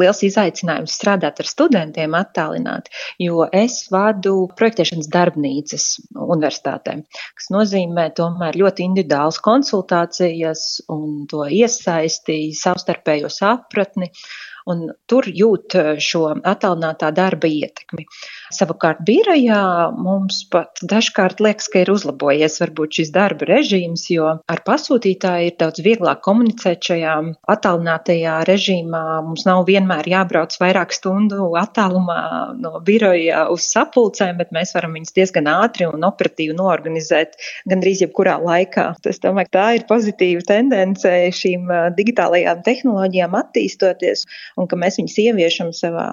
liels 0.00 0.22
izaicinājums 0.24 0.96
strādāt 0.96 1.42
ar 1.44 1.48
studentiem 1.48 2.16
attālināti, 2.16 2.92
jo 3.20 3.44
es 3.52 3.82
vadu 3.92 4.48
projektēšanas 4.56 5.12
darbnīcas 5.12 5.86
universitātēm, 6.16 7.04
kas 7.36 7.52
nozīmē 7.52 8.08
tomēr 8.16 8.56
ļoti 8.62 8.88
individuāls 8.88 9.40
konsultācijas 9.44 10.66
un 10.88 11.26
to 11.28 11.44
iesaisti, 11.52 12.46
savstarpējo 12.56 13.28
sapratni, 13.32 14.08
un 14.72 14.88
tur 15.08 15.28
jūt 15.28 15.76
šo 16.00 16.30
attālinātā 16.36 17.12
darba 17.16 17.48
ietekmi. 17.48 18.08
Savukārt 18.50 19.04
birojā 19.06 19.60
mums 19.94 20.40
pat 20.50 20.80
dažkārt 20.90 21.38
liekas, 21.44 21.68
ka 21.70 21.84
ir 21.84 21.92
uzlabojies 21.92 22.58
varbūt 22.62 22.98
šis 22.98 23.12
darba 23.14 23.46
režīms, 23.46 24.08
jo 24.10 24.26
ar 24.42 24.62
pasūtītāju 24.66 25.50
ir 25.52 25.56
daudz 25.60 25.82
vieglāk 25.86 26.22
komunicēt 26.26 26.88
šajā 26.90 27.12
attālinātajā 27.54 28.40
režīmā. 28.48 29.02
Mums 29.28 29.46
nav 29.46 29.62
vienmēr 29.68 30.08
jābrauc 30.10 30.56
vairāk 30.62 30.96
stundu 30.96 31.52
attālumā 31.60 32.18
no 32.58 32.74
biroja 32.86 33.46
uz 33.54 33.68
sapulcēm, 33.70 34.40
bet 34.42 34.50
mēs 34.56 34.74
varam 34.74 34.98
viņus 34.98 35.14
diezgan 35.20 35.50
ātri 35.54 35.86
un 35.86 36.08
operatīvi 36.10 36.58
noorganizēt 36.58 37.38
gandrīz 37.70 38.02
jebkurā 38.02 38.40
laikā. 38.42 38.90
Es 39.06 39.22
domāju, 39.22 39.52
ka 39.52 39.58
tā 39.60 39.68
ir 39.78 39.86
pozitīva 39.90 40.42
tendence 40.50 41.14
šīm 41.38 41.70
digitālajām 41.94 42.66
tehnoloģijām 42.66 43.40
attīstoties 43.44 44.26
un 44.58 44.66
ka 44.66 44.78
mēs 44.80 44.98
viņus 44.98 45.18
ieviešam 45.28 45.74
savā 45.76 46.10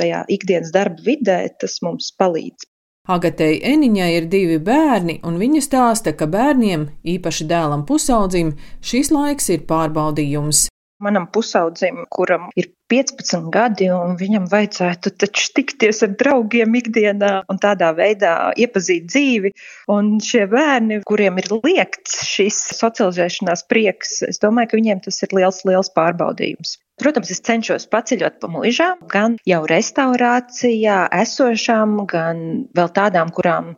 tajā 0.00 0.24
ikdienas 0.32 0.72
darba 0.74 1.04
vidē, 1.06 1.42
tas 1.60 1.78
mums 1.84 2.10
palīdz. 2.20 2.66
Agatei 3.10 3.60
Eniņai 3.66 4.10
ir 4.16 4.26
divi 4.30 4.58
bērni, 4.62 5.18
un 5.26 5.38
viņa 5.40 5.62
stāsta, 5.64 6.12
ka 6.14 6.28
bērniem, 6.30 6.88
īpaši 7.14 7.46
dēlam 7.50 7.86
pusaudzim, 7.88 8.52
šis 8.84 9.10
laiks 9.14 9.48
ir 9.54 9.64
pārbaudījums. 9.70 10.68
Manam 11.00 11.24
pusaudzim, 11.32 12.02
kuram 12.12 12.50
ir 12.60 12.66
15 12.92 13.46
gadi, 13.54 13.86
un 13.94 14.18
viņam 14.20 14.48
vajadzētu 14.50 15.12
taču 15.22 15.46
tikties 15.56 16.02
ar 16.04 16.10
draugiem 16.20 16.74
ikdienā 16.76 17.30
un 17.48 17.60
tādā 17.62 17.88
veidā 17.96 18.34
iepazīt 18.60 19.06
dzīvi. 19.08 19.54
Un 19.94 20.18
šie 20.24 20.44
bērni, 20.50 21.00
kuriem 21.08 21.40
ir 21.40 21.48
liekts 21.54 22.18
šis 22.28 22.58
socializēšanās 22.82 23.64
prieks, 23.70 24.18
es 24.28 24.42
domāju, 24.42 24.72
ka 24.72 24.80
viņiem 24.80 25.00
tas 25.06 25.22
ir 25.24 25.32
liels, 25.38 25.62
liels 25.68 25.92
pārbaudījums. 25.96 26.76
Protams, 27.00 27.30
es 27.32 27.40
cenšos 27.48 27.88
paceļot 27.88 28.36
pa 28.42 28.50
mužām, 28.52 29.00
gan 29.08 29.38
jau 29.48 29.62
restaurācijā 29.70 31.06
esošām, 31.22 32.02
gan 32.10 32.44
vēl 32.76 32.92
tādām, 32.98 33.32
kurām 33.32 33.72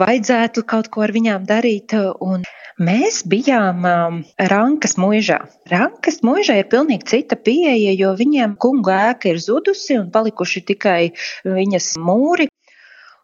vajadzētu 0.00 0.64
kaut 0.68 0.88
ko 0.94 1.04
ar 1.06 1.14
viņām 1.16 1.46
darīt. 1.48 1.96
Un 2.24 2.46
Mēs 2.78 3.24
bijām 3.26 3.82
um, 3.90 4.18
Rankas 4.38 4.94
mūžā. 5.02 5.40
Rankas 5.66 6.20
mūžā 6.22 6.60
ir 6.60 6.68
pilnīgi 6.70 7.08
cita 7.10 7.34
pieeja, 7.34 7.90
jo 7.98 8.12
viņiem 8.14 8.54
kungu 8.62 8.92
ēka 8.94 9.32
ir 9.32 9.40
zudusi 9.42 9.96
un 9.98 10.12
palikuši 10.14 10.62
tikai 10.68 11.00
viņas 11.42 11.96
mūri. 11.98 12.46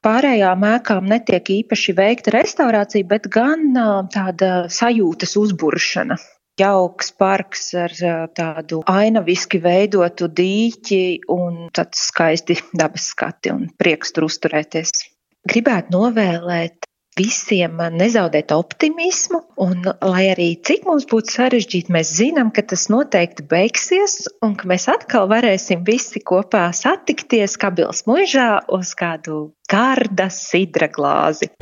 Pārējām 0.02 0.66
ēkām 0.73 1.07
netiek 1.07 1.52
īpaši 1.61 1.95
veikta 1.95 2.35
restaurācija, 2.35 3.07
bet 3.14 3.31
gan 3.31 3.71
uh, 3.78 3.93
tāda 4.11 4.66
sajūtas 4.66 5.38
uzburšana 5.38 6.19
jauks 6.59 7.14
parks 7.19 7.71
ar 7.78 7.95
tādu 8.35 8.83
ainaviski 8.90 9.62
veidotu 9.62 10.28
dīķi 10.31 11.02
un 11.35 11.69
tāds 11.75 12.09
skaisti 12.11 12.59
dabas 12.75 13.11
skati 13.14 13.54
un 13.54 13.66
prieks 13.78 14.14
tur 14.14 14.26
uzturēties. 14.26 15.13
Gribētu 15.44 15.92
novēlēt 15.92 16.86
visiem 17.18 17.76
nezaudēt 17.94 18.50
optimismu, 18.54 19.42
un 19.60 19.84
lai 19.84 20.22
arī 20.32 20.46
cik 20.64 20.86
mums 20.88 21.04
būtu 21.10 21.34
sarežģīti, 21.36 21.92
mēs 21.94 22.14
zinām, 22.16 22.48
ka 22.54 22.64
tas 22.72 22.86
noteikti 22.90 23.44
beigsies, 23.50 24.24
un 24.42 24.56
ka 24.58 24.70
mēs 24.72 24.88
atkal 24.90 25.28
varēsim 25.30 25.84
visi 25.86 26.24
kopā 26.24 26.64
satikties 26.74 27.58
Kabils 27.60 28.06
mužā 28.08 28.64
uz 28.72 28.96
kādu 28.96 29.52
garda 29.70 30.30
sidra 30.32 30.88
glāzi. 30.88 31.52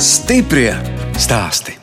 Stiprie 0.00 0.72
stāsti! 1.18 1.79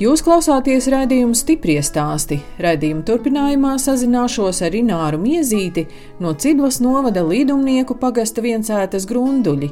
Jūs 0.00 0.22
klausāties 0.24 0.86
raidījuma 0.88 1.36
stipri 1.36 1.74
stāstī. 1.84 2.38
Raidījuma 2.64 3.02
turpinājumā 3.04 3.74
sazināšos 3.82 4.62
ar 4.64 4.72
Ināru 4.78 5.20
Miezīti 5.20 5.84
no 6.24 6.32
Ciblas 6.40 6.78
novada 6.80 7.20
līdumnieku 7.20 7.98
pagasta 8.00 8.40
viensētas 8.40 9.04
grunduļi. 9.10 9.68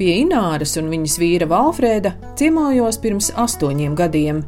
Pie 0.00 0.14
Ināras 0.22 0.78
un 0.80 0.88
viņas 0.94 1.20
vīra 1.20 1.52
Valfrēda 1.52 2.14
ciemojos 2.40 3.02
pirms 3.04 3.34
astoņiem 3.36 4.00
gadiem. 4.00 4.46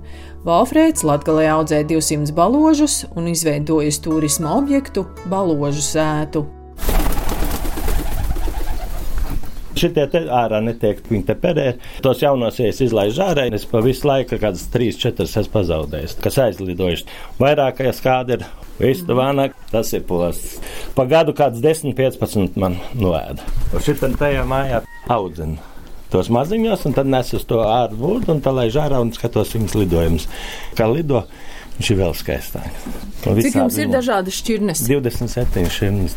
Valfrēds 0.48 1.04
Latgalē 1.04 1.50
audzē 1.58 1.84
200 1.92 2.32
baložus 2.32 3.02
un 3.12 3.28
izveidojis 3.28 4.00
turisma 4.00 4.56
objektu 4.56 5.04
Baložu 5.28 5.84
sētu. 5.84 6.48
Šitie 9.78 10.06
te 10.10 10.24
ārā 10.34 10.60
netiek, 10.64 11.02
viņi 11.08 11.26
te 11.28 11.36
perē. 11.38 11.68
Tos 12.04 12.22
jaunos 12.24 12.58
es 12.64 12.82
izlaižu 12.84 13.22
ārā, 13.26 13.48
es 13.54 13.66
pa 13.68 13.82
visu 13.84 14.08
laiku 14.08 14.40
kādas 14.40 14.66
3-4 14.74 15.28
esmu 15.28 15.52
pazaudējis, 15.54 16.18
kas 16.24 16.40
aizlidojuši. 16.48 17.06
Vairākais 17.38 18.02
kāda 18.04 18.38
ir 18.38 18.48
Vistu 18.78 19.16
vānāk, 19.18 19.56
tas 19.72 19.90
ir 19.96 20.04
posts. 20.06 20.60
Pa 20.94 21.02
gadu 21.10 21.34
kāds 21.34 21.58
10-15 21.62 22.54
man 22.62 22.76
noēda. 22.94 23.42
Šitam 23.82 24.14
tajā 24.18 24.44
mājā 24.46 24.84
audzina 25.10 25.58
tos 26.12 26.30
maziņos, 26.32 26.86
un 26.88 26.94
tad 26.96 27.08
nes 27.10 27.34
uz 27.36 27.42
to 27.48 27.58
ārpūdu, 27.60 28.30
un 28.32 28.38
tā 28.44 28.52
laiž 28.54 28.78
ārā 28.80 29.00
un 29.02 29.10
skatos 29.12 29.50
viņas 29.52 29.74
lidojumus. 29.76 30.28
Kā 30.78 30.86
lido, 30.88 31.24
viņš 31.76 31.90
ir 31.92 31.98
vēl 31.98 32.14
skaistāks. 32.16 32.86
Cik 33.26 33.58
jums 33.58 33.76
ir 33.82 33.90
dažādas 33.92 34.38
šķirnes? 34.40 34.86
27 34.88 35.68
šķirnes. 35.74 36.16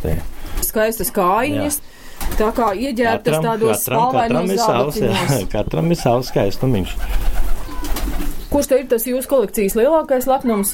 Skaistas 0.66 1.12
kājiņas. 1.16 1.82
Jā. 1.82 1.98
Tā 2.38 2.50
kā 2.56 2.72
ieģērbtas 2.78 3.42
tādos 3.44 3.86
spalvainos. 3.86 5.46
Katram 5.54 5.92
ir 5.92 6.00
savs 6.00 6.32
skaistumiņš. 6.32 6.96
Kurš 8.52 8.68
te 8.68 8.82
ir 8.82 8.90
tas 8.92 9.06
jūsu 9.08 9.30
kolekcijas 9.32 9.78
lielākais 9.80 10.28
lepnums? 10.30 10.74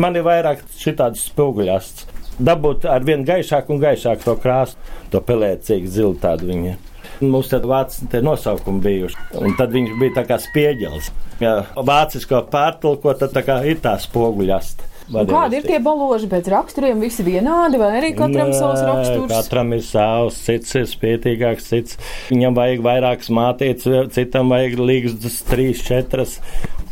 Man 0.00 0.16
ir 0.16 0.24
vairāk 0.26 0.62
šitādas 0.78 1.26
spoguļasts. 1.30 2.06
Dabūt 2.40 2.86
ar 2.88 3.04
vien 3.04 3.24
gaišāku 3.28 3.74
un 3.74 3.82
gaišāku 3.82 4.24
to 4.24 4.36
krāsu, 4.40 4.78
to 5.12 5.20
pelēcīgu 5.24 5.90
zilu 5.92 6.14
tādu 6.20 6.48
viņu. 6.48 6.76
Mums 7.20 7.50
tad 7.52 7.66
vācu 7.68 8.22
nosaukumi 8.24 8.80
bijuši, 8.86 9.24
un 9.42 9.56
tad 9.58 9.74
viņš 9.74 9.90
bija 10.00 10.14
tā 10.20 10.24
kā 10.30 10.38
spieģels. 10.40 11.10
Ja 11.42 11.58
vācisko 11.76 12.40
pārtulko, 12.52 13.12
tad 13.20 13.34
tā 13.36 13.44
kā 13.44 13.58
ir 13.68 13.82
tā 13.84 13.98
spoguļasta. 14.00 14.88
Kādi 15.10 15.58
ir 15.58 15.66
tie 15.66 15.78
baloži 15.82 16.28
pēc 16.30 16.48
raksturiem? 16.52 17.00
Visi 17.02 17.24
vienādi, 17.26 17.80
vai 17.80 17.90
arī 17.98 18.12
katram 18.14 18.52
Nē, 18.52 18.58
savs 18.58 18.82
raksturs? 18.86 19.32
Katram 19.32 19.72
ir 19.74 19.82
savs, 19.86 20.38
cits 20.46 20.76
ir 20.78 20.86
spētīgāks, 20.90 21.70
cits 21.72 21.98
viņam 22.30 22.58
vajag 22.58 22.84
vairākas 22.86 23.32
mātītes, 23.34 24.12
citam 24.14 24.52
vajag 24.54 24.78
līgas 24.78 25.40
trīs, 25.50 25.82
četras, 25.86 26.38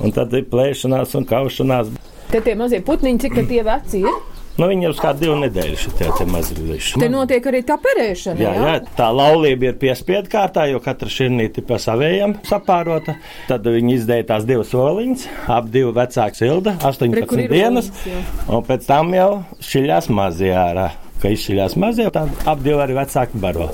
un 0.03 0.15
tad 0.17 0.35
ir 0.35 0.49
plēšanās 0.51 1.15
un 1.19 1.29
kaušanās. 1.31 1.95
Te 2.33 2.43
tie 2.45 2.59
mazie 2.59 2.83
putniņi, 2.85 3.23
cik 3.25 3.39
tie 3.49 3.63
veci 3.67 4.03
ir? 4.03 4.38
Nu, 4.59 4.67
viņi 4.67 4.89
jau 4.89 4.91
uz 4.91 4.99
kādu 4.99 5.23
divu 5.23 5.35
nedēļu 5.39 5.77
šitie 5.79 6.25
mazliet. 6.27 6.87
Te 6.99 7.09
notiek 7.13 7.45
arī 7.47 7.61
tā 7.67 7.77
perēšana. 7.79 8.41
Jā, 8.43 8.55
jā? 8.57 8.71
jā 8.73 8.95
tā 8.99 9.07
laulība 9.15 9.69
ir 9.69 9.77
piespiedu 9.79 10.33
kārtā, 10.33 10.65
jo 10.67 10.81
katra 10.83 11.13
šķirnīte 11.15 11.63
pa 11.69 11.79
savējiem 11.79 12.35
sapārota. 12.49 13.15
Tad 13.47 13.69
viņi 13.71 13.95
izdēja 14.01 14.27
tās 14.33 14.49
divas 14.49 14.73
soliņas, 14.75 15.29
ap 15.55 15.71
divu 15.71 15.95
vecāku 15.95 16.41
silda, 16.41 16.75
18 16.83 17.31
Pre, 17.31 17.47
dienas, 17.55 17.93
oliņas, 18.03 18.43
un 18.51 18.67
pēc 18.67 18.91
tam 18.91 19.15
jau 19.15 19.31
šiļās 19.71 20.11
mazie 20.19 20.51
ārā. 20.59 20.91
Ka 21.23 21.31
izšķiļās 21.35 21.79
mazie, 21.79 22.11
tad 22.15 22.47
ap 22.51 22.67
divu 22.67 22.83
arī 22.83 22.99
vecāki 22.99 23.39
baro. 23.39 23.71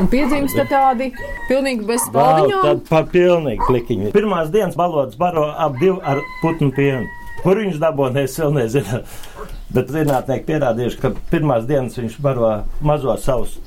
Un 0.00 0.08
piedzimst 0.12 0.56
tādi 0.72 1.12
pilnīgi 1.48 1.84
bez 1.88 2.08
spalviņām? 2.08 2.64
Tad 2.64 2.84
pa 2.88 3.04
pilnīgi 3.04 3.68
klikiņi. 3.68 4.12
Pirmās 4.16 4.48
dienas 4.52 4.80
balodas 4.80 5.20
baro 5.20 5.50
ap 5.52 5.76
divu 5.80 6.00
ar 6.00 6.24
putnu 6.40 6.72
pienu. 6.72 7.04
Kur 7.44 7.60
viņš 7.60 7.80
dabūja, 7.80 8.24
es 8.24 8.40
vēl 8.40 8.56
nezinu. 8.62 9.04
Bet 9.74 9.92
zinātnieki 9.94 10.48
pierādījuši, 10.48 10.98
ka 11.02 11.12
pirmās 11.30 11.68
dienas 11.68 11.98
viņš 11.98 12.18
baro 12.24 12.50
mazo 12.82 13.14
savus 13.22 13.58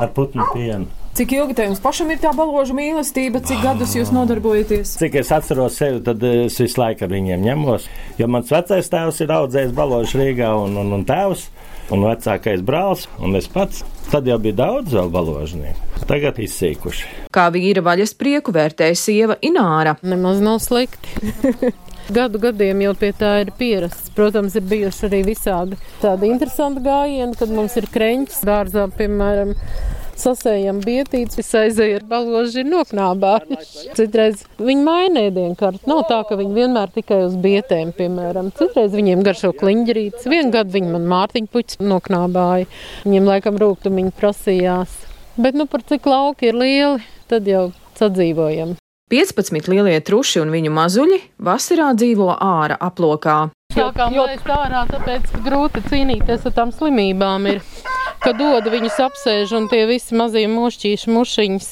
ar 0.00 0.08
putnu 0.16 0.46
pienu. 0.54 0.88
Cik 1.18 1.32
ilgi 1.34 1.56
te 1.58 1.64
jums 1.66 1.80
pašam 1.82 2.12
ir 2.14 2.20
tā 2.22 2.30
baloža 2.32 2.72
mīlestība, 2.76 3.40
cik 3.42 3.64
gadus 3.64 3.96
jūs 3.96 4.12
nodarbojaties? 4.14 4.94
Cik 5.00 5.18
es 5.18 5.32
atceros 5.34 5.74
sevi, 5.80 5.98
tad 6.06 6.22
es 6.24 6.56
visu 6.62 6.78
laiku 6.78 7.04
ar 7.04 7.10
viņiem 7.10 7.42
ņemos. 7.48 7.88
Jo 8.20 8.28
mans 8.30 8.52
vecais 8.54 8.88
tēvs 8.92 9.18
ir 9.24 9.34
audzējis 9.34 9.74
baložu 9.74 10.22
Rīgā 10.22 10.52
un, 10.62 10.78
un, 10.80 10.94
un 10.96 11.04
tēvs, 11.08 11.48
un 11.90 12.06
vecākais 12.06 12.62
brālis, 12.64 13.08
un 13.18 13.34
es 13.36 13.50
pats. 13.50 13.82
Tad 14.10 14.26
jau 14.26 14.38
bija 14.42 14.56
daudz 14.62 14.94
vēl 14.94 15.10
baložnieku. 15.12 16.06
Tagad 16.06 16.38
izsīkuši. 16.42 17.28
Kā 17.34 17.50
vīra 17.54 17.82
vaļas 17.86 18.16
prieku 18.18 18.54
vērtēja 18.54 18.96
sieva 18.98 19.36
Ināra. 19.42 19.98
Nemaz 20.06 20.40
nav 20.42 20.62
slikti. 20.62 21.74
Gadu 22.10 22.40
gadiem 22.42 22.80
jau 22.82 22.90
pie 22.98 23.12
tā 23.14 23.36
ir 23.44 23.52
pierasts. 23.54 24.10
Protams, 24.16 24.56
ir 24.58 24.64
bijuši 24.66 25.04
arī 25.06 25.20
visādi 25.28 25.76
tādi 26.02 26.26
interesanti 26.32 26.82
gājieni, 26.82 27.36
kad 27.38 27.52
mums 27.54 27.76
ir 27.78 27.86
kreņķis 27.94 28.40
dārzā, 28.48 28.88
piemēram, 28.96 29.52
sasējam 30.18 30.80
bietītes, 30.82 31.52
aizēja 31.60 32.00
ar 32.00 32.08
baloži 32.10 32.64
noknābājuši. 32.66 33.92
Citreiz 34.00 34.42
viņi 34.58 34.82
maina 34.88 35.24
ēdienkārtu. 35.28 35.86
Nav 35.90 36.02
tā, 36.10 36.18
ka 36.26 36.40
viņi 36.40 36.58
vienmēr 36.58 36.90
tikai 36.98 37.22
uz 37.28 37.38
bietēm, 37.46 37.94
piemēram. 37.94 38.50
Citreiz 38.58 38.90
viņiem 38.96 39.22
garšo 39.26 39.54
kliņģerītes. 39.62 40.26
Vienu 40.34 40.50
gadu 40.56 40.80
viņi 40.80 40.92
man 40.96 41.06
mārtiņu 41.14 41.54
puķis 41.54 41.82
noknābāja. 41.84 42.66
Viņiem 43.06 43.32
laikam 43.36 43.62
rūgtumiņi 43.62 44.16
prasījās. 44.18 44.98
Bet 45.38 45.54
nu 45.54 45.70
par 45.70 45.86
cik 45.86 46.10
lauki 46.10 46.50
ir 46.50 46.58
lieli, 46.58 47.10
tad 47.30 47.46
jau 47.46 47.68
sadzīvojam. 48.00 48.79
15 49.10 49.66
lielie 49.66 49.96
truši 50.06 50.38
un 50.38 50.52
viņu 50.54 50.70
mazuļi 50.70 51.16
vasarā 51.42 51.88
dzīvo 51.98 52.28
ārā 52.30 52.76
aplokā. 52.78 53.38
Sākām 53.74 54.14
laist 54.14 54.46
ārā, 54.50 54.84
tāpēc 54.86 55.32
grūti 55.42 55.82
cīnīties 55.88 56.46
ar 56.46 56.54
tām 56.54 56.70
slimībām. 56.74 57.48
Ir, 57.50 57.58
kad 58.22 58.38
dod 58.38 58.70
viņus 58.70 59.00
apsēž 59.08 59.56
un 59.58 59.66
tie 59.70 59.82
visi 59.90 60.14
mazie 60.18 60.46
mošķīši 60.50 61.10
mušiņas. 61.16 61.68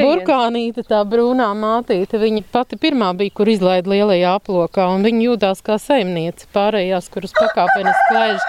Burkānīte, 0.00 0.86
tā 0.88 1.02
brūnā 1.04 1.50
mātīte, 1.52 2.16
viņa 2.20 2.46
pati 2.52 2.80
pirmā 2.80 3.10
bija, 3.18 3.34
kur 3.36 3.50
izlaida 3.52 3.92
lielajā 3.92 4.36
aplokā, 4.40 4.88
un 4.94 5.04
viņa 5.04 5.26
jūtās 5.26 5.60
kā 5.66 5.76
saimniece. 5.76 6.48
Pārējās, 6.56 7.12
kuras 7.12 7.36
pakāpenes 7.36 8.06
klaiž, 8.08 8.46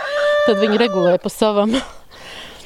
tad 0.48 0.64
viņa 0.64 0.80
regulē 0.86 1.18
pa 1.20 1.34
savam. 1.34 1.76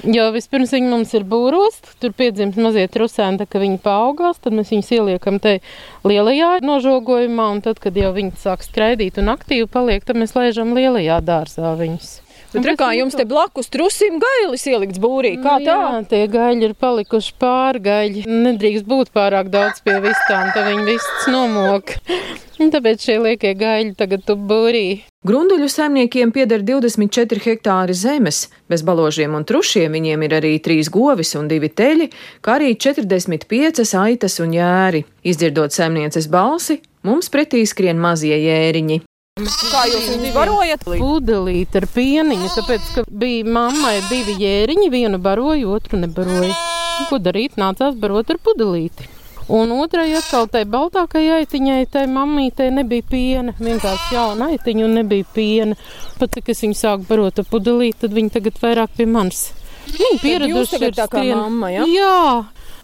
Jo 0.03 0.27
vispirms 0.36 0.73
viņi 0.75 0.89
mums 0.91 1.13
ir 1.15 1.23
būros, 1.29 1.77
tur 2.01 2.12
piedzimst 2.17 2.60
mazie 2.60 2.84
trusēni, 2.91 3.39
tad, 3.39 3.49
kad 3.53 3.63
viņi 3.63 3.79
paaugās, 3.86 4.41
tad 4.43 4.58
mēs 4.58 4.73
viņus 4.73 4.91
ieliekam 4.97 5.39
te 5.43 5.60
lielajā 6.03 6.58
nožogojumā, 6.65 7.47
un 7.55 7.63
tad, 7.65 7.79
kad 7.84 7.95
jau 7.95 8.12
viņi 8.15 8.36
sāk 8.41 8.65
skraidīt 8.65 9.21
un 9.21 9.31
aktīvi 9.38 9.71
paliek, 9.71 10.03
tad 10.03 10.19
mēs 10.19 10.36
laižam 10.36 10.75
lielajā 10.75 11.21
dārzā 11.23 11.75
viņus. 11.79 12.24
Bet 12.56 12.70
re, 12.70 12.76
kā 12.80 12.91
jums 12.96 13.18
te 13.18 13.26
blakus 13.28 13.68
trusim 13.74 14.20
gailis 14.24 14.63
ielikts 14.72 15.02
būrī, 15.04 15.36
kā 15.44 15.58
tā? 15.60 15.76
Jā, 15.76 16.02
tie 16.12 16.24
gaļi 16.32 16.70
ir 16.70 16.76
palikuši 16.80 17.36
pārgaļi. 17.41 18.26
Nedrīkst 18.30 18.88
būt 18.88 19.12
pārāk 19.15 19.52
daudz 19.52 19.84
pie 19.84 19.98
vistām, 20.04 20.52
tad 20.56 20.70
viņi 20.72 20.88
vists 20.88 21.28
nomok. 21.32 21.98
Tāpēc 22.56 23.04
šie 23.04 23.18
liekie 23.20 23.52
gaļi 23.60 23.96
tagad 24.00 24.24
tu 24.24 24.38
būrī. 24.39 25.04
Grunduļu 25.28 25.68
saimniekiem 25.72 26.32
pieder 26.32 26.63
24 26.63 27.44
hektāri 27.44 27.96
zemes. 27.98 28.46
Bez 28.72 28.84
baložiem 28.86 29.36
un 29.36 29.44
trušiem 29.48 29.98
viņiem 29.98 30.24
ir 30.28 30.36
arī 30.39 30.54
trīs 30.63 30.91
govis 30.94 31.36
un 31.36 31.50
divi 31.52 31.68
teļi, 31.68 32.08
kā 32.46 32.56
arī 32.60 32.76
45 32.80 33.84
aitas 34.00 34.39
un 34.39 34.56
jēri. 34.56 35.04
Izdzirdot 35.26 35.76
saimnieces 35.76 36.30
balsi, 36.32 36.80
mums 37.04 37.34
pretī 37.34 37.65
skrien 37.68 38.00
mazie 38.00 38.38
jēriņi. 38.38 39.02
Kā 39.36 39.82
jūs 39.91 40.06
viņu 40.13 40.30
barojat? 40.32 40.86
Pudelīt 40.88 41.74
ar 41.76 41.86
pieniņu, 41.91 42.52
tāpēc, 42.56 42.86
ka 42.95 43.02
bija 43.12 43.43
mammai 43.43 43.98
divi 44.08 44.38
jēriņi, 44.39 44.86
vienu 44.93 45.19
baroju, 45.19 45.74
otru 45.76 46.00
nebaroju. 46.00 46.54
Ko 47.10 47.19
darīt? 47.19 47.58
Nācās 47.60 47.98
barot 48.00 48.32
ar 48.32 48.39
pudelīti. 48.39 49.10
Un 49.52 49.74
otrai 49.76 50.08
atkal 50.15 50.48
tai 50.54 50.62
baltākajai 50.63 51.41
aitiņai, 51.41 51.82
tai 51.91 52.06
mammītei 52.13 52.69
nebija 52.78 53.04
piena. 53.12 53.58
Vienkārši 53.60 54.15
jauna 54.15 54.48
aitiņa 54.56 54.88
un 54.88 54.95
nebija 55.02 55.28
piena. 55.36 55.76
Pat 56.15 56.32
cik 56.39 56.56
es 56.56 56.63
viņu 56.63 56.80
sāku 56.86 57.12
barot 57.12 57.43
ar 57.43 57.52
pudelīti, 57.52 58.06
tad 58.06 58.15
viņi 58.15 58.38
tagad 58.38 58.63
vairāk 58.63 58.95
pie 58.95 59.12
manis. 59.17 59.50
Viņi 59.91 60.21
pieraduši 60.24 60.80
ir 60.80 60.95
tā 60.95 61.12
kā 61.12 61.28
mamma, 61.28 61.76
ja? 61.76 61.84
Jā, 61.91 62.24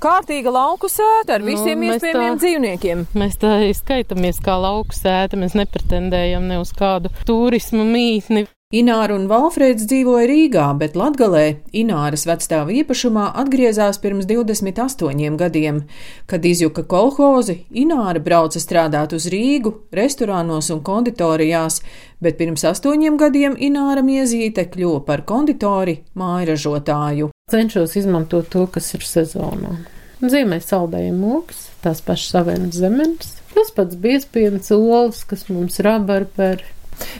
kārtīga 0.01 0.53
lauku 0.53 0.89
sēta 0.91 1.37
ar 1.37 1.43
nu, 1.43 1.51
visiem 1.51 1.83
nu, 1.83 1.91
iespējamiem 1.91 2.37
tā, 2.37 2.41
dzīvniekiem. 2.45 3.03
Mēs 3.17 3.37
tā 3.41 3.57
izskaitamies 3.69 4.41
kā 4.43 4.57
lauku 4.61 4.97
sēta, 4.97 5.39
mēs 5.39 5.57
nepretendējam 5.57 6.49
ne 6.49 6.61
uz 6.61 6.73
kādu 6.77 7.13
turismu 7.27 7.85
mītni. 7.87 8.47
Ināra 8.71 9.17
un 9.17 9.25
Valfrēds 9.27 9.83
dzīvoja 9.83 10.29
Rīgā, 10.29 10.65
bet 10.79 10.93
Latgalē 10.95 11.57
Ināras 11.75 12.23
vecstāva 12.23 12.71
īpašumā 12.71 13.25
atgriezās 13.41 13.99
pirms 13.99 14.29
28 14.29 15.35
gadiem. 15.41 15.81
Kad 16.31 16.47
izjuka 16.47 16.85
kolhozi, 16.87 17.57
Ināra 17.75 18.21
brauca 18.23 18.61
strādāt 18.63 19.11
uz 19.17 19.27
Rīgu, 19.33 19.73
restorānos 19.91 20.71
un 20.71 20.79
konditorijās, 20.87 21.81
bet 22.23 22.39
pirms 22.39 22.63
astoņiem 22.71 23.19
gadiem 23.19 23.59
Ināra 23.59 24.07
Miezīte 24.07 24.69
kļuva 24.71 25.03
par 25.03 25.27
konditori 25.27 25.99
mājražotāju. 26.15 27.30
Cenšos 27.51 27.97
izmantot 27.99 28.49
to, 28.53 28.65
kas 28.71 28.93
ir 28.97 29.05
sezonā. 29.07 29.77
Zīmē 30.21 30.61
saldējumu 30.63 31.19
mūks, 31.25 31.65
tās 31.83 32.03
pašas 32.05 32.37
avens 32.43 32.77
zemes, 32.77 33.33
tas 33.55 33.73
pats 33.75 33.97
biezpienas 33.99 34.69
olas, 34.75 35.25
kas 35.27 35.47
mums 35.49 35.81
rabarperi. 35.83 36.67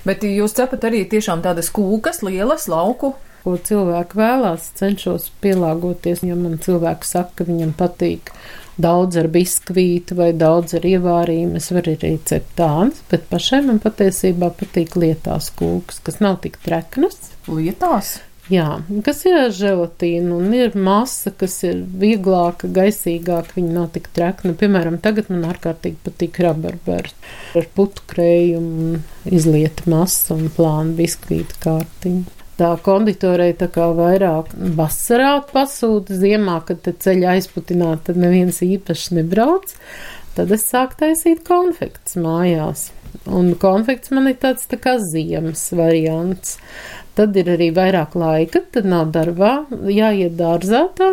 Bet 0.06 0.24
jūs 0.28 0.54
cepat 0.58 0.86
arī 0.92 1.04
tiešām 1.10 1.42
tādas 1.42 1.72
kūkas, 1.74 2.22
lielas 2.28 2.68
lauku 2.70 3.16
ko 3.44 3.58
cilvēki 3.58 4.18
vēlās, 4.20 4.72
cenšos 4.78 5.30
pielāgoties. 5.44 6.24
Ja 6.26 6.38
man 6.38 6.60
cilvēks 6.62 7.16
saka, 7.16 7.42
ka 7.42 7.48
viņam 7.50 7.74
patīk 7.78 8.34
daudz 8.82 9.20
ar 9.20 9.28
biskvītu 9.32 10.18
vai 10.18 10.32
daudz 10.38 10.78
ar 10.78 10.88
ievārījumu, 10.88 11.60
es 11.60 11.70
varu 11.76 11.96
arī 11.98 12.16
cept 12.26 12.56
tādas, 12.58 13.02
bet 13.12 13.28
pašai 13.30 13.62
man 13.68 13.82
patiesībā 13.84 14.52
patīk 14.58 14.96
lietās 14.98 15.52
kūks, 15.58 16.02
kas 16.06 16.22
nav 16.24 16.40
tik 16.46 16.58
treknas. 16.66 17.34
Lietās? 17.52 18.20
Jā, 18.50 18.82
kas 19.06 19.22
ir 19.30 19.38
ar 19.38 19.52
želatīnu, 19.54 20.40
un 20.42 20.56
ir 20.58 20.74
masa, 20.74 21.30
kas 21.30 21.60
ir 21.68 21.84
vieglāka, 22.02 22.68
gaisīgāka, 22.74 23.54
viņa 23.60 23.76
nav 23.76 23.92
tik 23.94 24.10
trekna. 24.16 24.56
Piemēram, 24.58 24.98
tagad 25.04 25.30
man 25.30 25.46
ārkārtīgi 25.52 26.02
patīk 26.04 26.42
rabarbers 26.42 27.14
ar 27.56 27.70
putu 27.78 28.04
krējumu, 28.12 29.00
izlieta 29.30 29.86
masa 29.94 30.36
un 30.36 30.50
plāna 30.56 30.98
biskvīta 30.98 31.62
kārtiņa 31.64 32.42
tā 32.62 32.72
konditorei 32.86 33.54
tā 33.58 33.68
kā 33.74 33.88
vairāk 33.98 34.54
vasarā 34.78 35.34
pasūta, 35.50 36.18
ziemā, 36.22 36.60
kad 36.68 36.84
te 36.86 36.94
ceļa 36.94 37.36
aizputināt, 37.36 38.06
tad 38.10 38.20
neviens 38.22 38.62
īpaši 38.66 39.18
nebrauc. 39.18 39.74
Tad 40.36 40.52
es 40.56 40.64
sāku 40.70 41.00
taisīt 41.02 41.42
konfekts 41.48 42.16
mājās. 42.22 42.90
Un 43.28 43.52
konfekts 43.60 44.14
man 44.16 44.30
ir 44.30 44.38
tāds 44.40 44.70
tā 44.72 44.80
kā 44.80 44.96
ziemas 45.04 45.66
variants. 45.76 46.56
Tad 47.18 47.36
ir 47.36 47.50
arī 47.52 47.72
vairāk 47.76 48.16
laika, 48.16 48.62
tad 48.72 48.88
nav 48.88 49.12
darbā, 49.16 49.52
jāiet 49.92 50.38
dārzā 50.40 50.86
tā, 50.96 51.10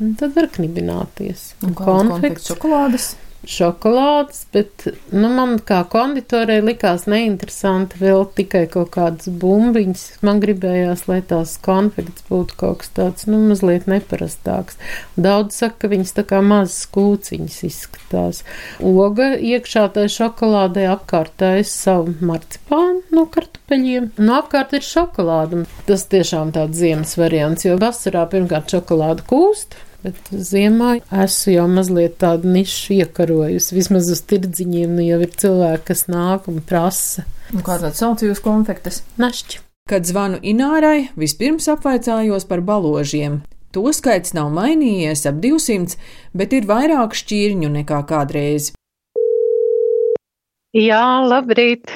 un 0.00 0.14
tad 0.20 0.32
var 0.38 0.48
knibināties. 0.54 1.52
Un 1.66 1.76
konfekts 1.76 2.48
šokolādes? 2.48 3.12
Šokolādes, 3.48 4.44
bet 4.54 4.86
nu, 5.10 5.28
man 5.34 5.56
kā 5.66 5.82
konditorei 5.90 6.60
likās 6.62 7.08
neinteresanti 7.10 7.98
vēl 8.00 8.24
tikai 8.36 8.64
kaut 8.70 8.92
kādas 8.94 9.30
bumbiņas. 9.42 10.04
Man 10.26 10.40
gribējās, 10.42 11.06
lai 11.10 11.20
tās 11.26 11.56
konfekts 11.62 12.26
būtu 12.28 12.58
kaut 12.60 12.82
kas 12.82 12.92
tāds, 12.96 13.26
nu, 13.30 13.40
mazliet 13.50 13.88
neparastāks. 13.90 14.78
Daudz 15.16 15.58
saka, 15.58 15.84
ka 15.84 15.92
viņas 15.92 16.16
tā 16.18 16.26
kā 16.28 16.42
mazas 16.44 16.86
kūciņas 16.94 17.58
izskatās. 17.68 18.42
Oga 18.78 19.32
iekšā 19.36 19.88
tajā 19.96 20.14
šokolādē 20.16 20.86
apkārtējas 20.94 21.72
savu 21.84 22.14
marcipānu 22.22 23.02
no 23.14 23.26
kartupeļiem. 23.32 24.12
No 24.22 24.38
apkārt 24.42 24.76
ir 24.78 24.86
šokolāda. 24.86 25.64
Tas 25.88 26.06
tiešām 26.12 26.54
tāds 26.54 26.78
ziemas 26.78 27.16
variants, 27.18 27.66
jo 27.66 27.78
vasarā 27.80 28.26
pirmkārt 28.30 28.70
šokolāda 28.76 29.26
kūst 29.26 29.78
Bet 30.02 30.32
ziemā 30.34 30.96
esmu 31.24 31.52
jau 31.54 31.66
mazliet 31.70 32.16
tādu 32.18 32.50
nišu 32.50 32.96
iekarojusi. 32.96 33.76
Vismaz 33.76 34.10
uz 34.10 34.22
tirdziņiem 34.26 34.96
nu 34.98 35.04
jau 35.06 35.20
ir 35.22 35.30
cilvēki, 35.38 35.84
kas 35.92 36.08
nāk 36.10 36.48
un 36.50 36.58
prasa. 36.66 37.22
Un 37.54 37.62
kā 37.62 37.78
tāds 37.78 38.02
sauc 38.02 38.24
jūs 38.26 38.42
konfektes? 38.42 39.04
Našķi. 39.22 39.62
Kad 39.90 40.06
zvanu 40.06 40.38
Inārai, 40.42 41.08
vispirms 41.18 41.68
apvaicājos 41.70 42.46
par 42.50 42.62
baložiem. 42.66 43.40
To 43.72 43.86
skaits 43.94 44.34
nav 44.36 44.50
mainījies 44.52 45.24
ap 45.30 45.38
200, 45.42 45.96
bet 46.36 46.52
ir 46.52 46.66
vairāk 46.68 47.14
šķirņu 47.16 47.70
nekā 47.78 48.02
kādreiz. 48.10 48.72
Jā, 50.76 51.04
labrīt! 51.28 51.94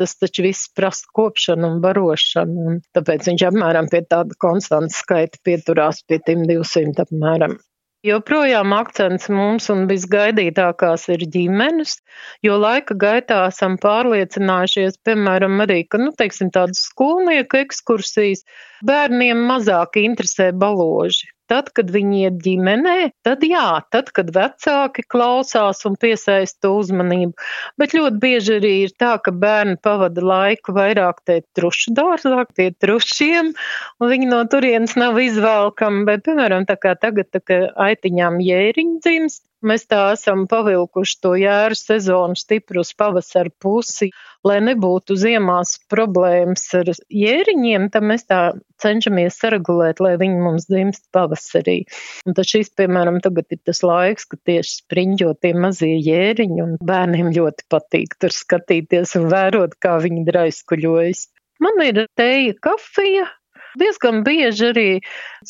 Tas 0.00 0.16
taču 0.18 0.44
viss 0.48 0.70
prasa 0.76 1.08
kopšanu 1.16 1.74
un 1.74 1.80
barošanu, 1.84 2.68
un 2.70 2.78
tāpēc 2.96 3.28
viņš 3.30 3.48
apmēram 3.52 3.90
pie 3.92 4.02
tāda 4.08 4.36
konstanta 4.40 4.96
skaita 4.96 5.42
pieturās 5.46 6.00
pie 6.08 6.22
tiem 6.26 6.46
200 6.48 7.04
apmēram. 7.06 7.60
Joprojām 8.00 8.72
akcents 8.72 9.28
mums 9.28 9.66
un 9.72 9.82
visgaidītākās 9.90 11.02
ir 11.12 11.26
ģimenes, 11.34 11.98
jo 12.46 12.54
laika 12.56 12.94
gaitā 13.02 13.42
esam 13.50 13.76
pārliecinājušies, 13.82 14.96
piemēram, 15.04 15.60
arī, 15.66 15.82
ka, 15.84 16.00
nu, 16.00 16.14
teiksim, 16.16 16.48
tādas 16.54 16.80
skolnieku 16.88 17.60
ekskursijas 17.60 18.46
bērniem 18.88 19.44
mazāk 19.50 20.00
interesē 20.00 20.48
baloži. 20.56 21.28
Tad, 21.50 21.72
kad 21.74 21.88
viņi 21.90 22.20
iet 22.28 22.36
ģimenē, 22.44 23.10
tad 23.26 23.42
jā, 23.42 23.80
tad, 23.90 24.12
kad 24.14 24.30
vecāki 24.34 25.02
klausās 25.10 25.82
un 25.88 25.96
piesaista 25.98 26.70
uzmanību. 26.70 27.34
Bet 27.80 27.96
ļoti 27.96 28.22
bieži 28.22 28.56
arī 28.60 28.72
ir 28.84 28.94
tā, 29.02 29.16
ka 29.24 29.34
bērni 29.34 29.74
pavada 29.82 30.22
laiku 30.22 30.76
vairāk 30.76 31.24
tie 31.26 31.40
trušu 31.58 31.96
dārzā, 31.98 32.44
tie 32.54 32.70
trušiem, 32.78 33.50
un 33.98 34.12
viņi 34.14 34.30
no 34.30 34.44
turienes 34.52 34.94
nav 35.00 35.18
izvēlkami. 35.18 36.06
Bet, 36.06 36.22
piemēram, 36.28 36.70
tā 36.70 36.78
kā 36.78 36.94
tagad, 36.94 37.32
tā 37.34 37.42
kā 37.42 37.62
aitiņām 37.90 38.38
jēriņi 38.46 39.00
dzimst, 39.02 39.42
Mēs 39.60 39.84
tā 39.90 40.00
esam 40.14 40.46
pavilkuši 40.48 41.16
to 41.20 41.34
jēru 41.36 41.76
sezonu 41.76 42.38
stipru 42.38 42.80
uz 42.80 42.94
pavasaru 42.96 43.52
pusi, 43.60 44.08
lai 44.46 44.56
nebūtu 44.64 45.16
ziemās 45.20 45.74
problēmas 45.92 46.64
ar 46.78 46.88
jēriņiem, 46.88 47.90
tad 47.92 48.06
mēs 48.08 48.24
tā 48.30 48.40
cenšamies 48.80 49.36
saregulēt, 49.42 50.00
lai 50.00 50.14
viņi 50.20 50.40
mums 50.40 50.68
dzimst 50.70 51.10
pavasarī. 51.12 51.82
Un 52.24 52.36
tad 52.38 52.48
šis, 52.48 52.72
piemēram, 52.80 53.20
tagad 53.24 53.52
ir 53.52 53.60
tas 53.68 53.82
laiks, 53.84 54.24
kad 54.30 54.40
tieši 54.48 54.78
spriņķo 54.78 55.34
tie 55.44 55.52
mazie 55.66 55.92
jēriņi, 55.98 56.62
un 56.64 56.78
bērniem 56.80 57.28
ļoti 57.36 57.68
patīk 57.68 58.16
tur 58.16 58.32
skatīties 58.32 59.12
un 59.20 59.28
vērot, 59.34 59.76
kā 59.76 59.98
viņi 60.00 60.24
draiskuļojas. 60.30 61.26
Man 61.60 61.84
ir 61.84 62.06
teja 62.16 62.56
kafija, 62.64 63.28
Diezgan 63.78 64.24
bieži 64.26 64.70
arī 64.70 64.88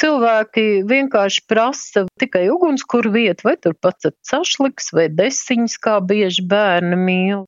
cilvēki 0.01 0.67
vienkārši 0.91 1.45
prasa 1.49 2.05
tikai 2.21 2.49
ugunskura 2.53 3.13
vietu, 3.15 3.49
vai 3.49 3.57
tur 3.57 3.77
pats 3.81 4.11
sašliks 4.27 4.93
vai 4.97 5.09
desiņas, 5.09 5.79
kā 5.81 6.01
bieži 6.05 6.45
bērni 6.51 6.99
mīl. 7.01 7.47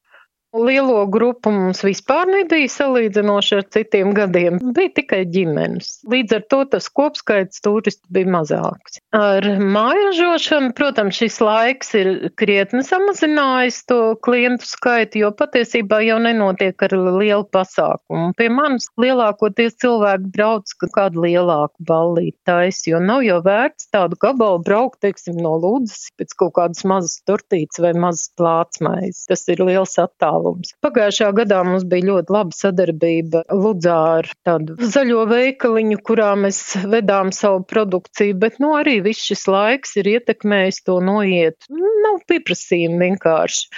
Lielo 0.52 1.06
grupu 1.08 1.48
mums 1.48 1.78
vispār 1.80 2.28
nebija 2.28 2.68
salīdzinoši 2.68 3.54
ar 3.56 3.62
citiem 3.72 4.10
gadiem. 4.12 4.58
Bija 4.76 4.90
tikai 4.98 5.22
ģimenes. 5.32 6.02
Līdz 6.12 6.34
ar 6.36 6.42
to 6.52 6.58
tas 6.74 6.90
kopskaits 6.92 7.62
turistu 7.64 8.04
bija 8.12 8.28
mazāks. 8.34 8.98
Ar 9.16 9.46
mājražošanu, 9.48 10.74
protams, 10.76 11.16
šis 11.16 11.38
laiks 11.40 11.94
ir 11.96 12.10
krietni 12.36 12.82
samazinājis 12.84 13.78
to 13.88 14.00
klientu 14.20 14.68
skaitu, 14.68 15.22
jo 15.22 15.30
patiesībā 15.38 16.02
jau 16.04 16.18
nenotiek 16.20 16.84
ar 16.84 16.96
lielu 17.00 17.48
pasākumu. 17.56 18.34
Pie 18.36 18.50
manis 18.52 18.90
lielākoties 19.00 19.80
cilvēki 19.80 20.34
brauc 20.36 20.76
kādu 20.92 21.24
lielāku 21.24 21.88
ballīti 21.88 22.36
tais, 22.44 22.82
jo 22.90 23.00
nav 23.00 23.24
jau 23.24 23.40
vērts 23.40 23.88
tādu 23.94 24.20
gabalu 24.20 24.60
braukt, 24.68 25.00
teiksim, 25.00 25.40
no 25.40 25.56
lūdzes 25.64 26.12
pēc 26.20 26.36
kaut 26.36 26.54
kādas 26.60 26.84
mazas 26.84 27.16
turtītes 27.24 27.80
vai 27.80 27.96
mazas 27.96 28.28
plātsmais. 28.36 29.24
Tas 29.32 29.48
ir 29.48 29.64
liels 29.64 29.96
attālums 29.96 30.41
attālums. 30.42 30.74
Pagājušā 30.83 31.31
gadā 31.37 31.62
mums 31.64 31.85
bija 31.85 32.09
ļoti 32.11 32.33
laba 32.33 32.57
sadarbība 32.57 33.44
Ludzā 33.50 33.98
ar 34.18 34.28
tādu 34.44 34.76
zaļo 34.78 35.26
veikaliņu, 35.31 35.98
kurā 36.02 36.35
mēs 36.37 36.76
vedām 36.85 37.33
savu 37.33 37.62
produkciju, 37.64 38.38
bet 38.38 38.59
nu 38.61 38.74
arī 38.76 39.00
viss 39.02 39.22
šis 39.22 39.46
laiks 39.48 39.96
ir 39.96 40.09
ietekmējis 40.16 40.83
to 40.87 41.00
noiet. 41.00 41.57
Nav 41.70 42.22
pieprasījumi 42.28 42.98
vienkārši. 43.07 43.68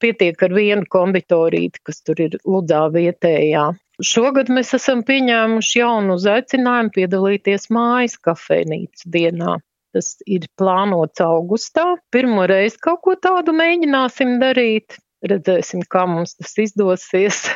Pietiek 0.00 0.40
ar 0.42 0.52
vienu 0.52 0.84
konditorīti, 0.90 1.80
kas 1.84 2.02
tur 2.02 2.20
ir 2.20 2.38
Ludzā 2.44 2.88
vietējā. 2.92 3.72
Šogad 4.02 4.50
mēs 4.50 4.74
esam 4.74 5.04
pieņēmuši 5.06 5.78
jaunu 5.78 6.16
uzaicinājumu 6.18 6.90
piedalīties 6.96 7.70
mājas 7.70 8.18
kafejnīcas 8.18 9.06
dienā. 9.06 9.60
Tas 9.94 10.16
ir 10.26 10.48
plānots 10.58 11.22
augustā. 11.22 11.84
Pirmo 12.10 12.48
reizi 12.50 12.80
kaut 12.82 13.04
ko 13.06 13.14
tādu 13.14 13.54
mēģināsim 13.54 14.40
darīt. 14.42 14.98
Redzēsim, 15.24 15.84
kā 15.88 16.04
mums 16.10 16.36
tas 16.38 16.56
izdosies. 16.60 17.44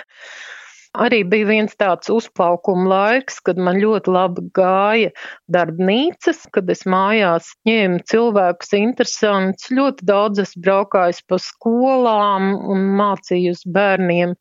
Arī 0.98 1.20
bija 1.28 1.46
viens 1.50 1.76
tāds 1.78 2.08
uzplaukuma 2.10 2.88
laiks, 2.88 3.42
kad 3.44 3.58
man 3.60 3.76
ļoti 3.82 4.12
labi 4.14 4.44
gāja 4.56 5.10
darbnīcas, 5.52 6.46
kad 6.54 6.70
es 6.72 6.86
mājās 6.88 7.50
ņēmu 7.68 8.00
cilvēkus 8.08 8.72
interesants. 8.78 9.68
Ļoti 9.70 10.08
daudz 10.08 10.42
es 10.46 10.54
braukāju 10.56 11.20
pa 11.28 11.38
skolām 11.44 12.54
un 12.72 12.86
mācījus 12.98 13.66
bērniem. 13.68 14.32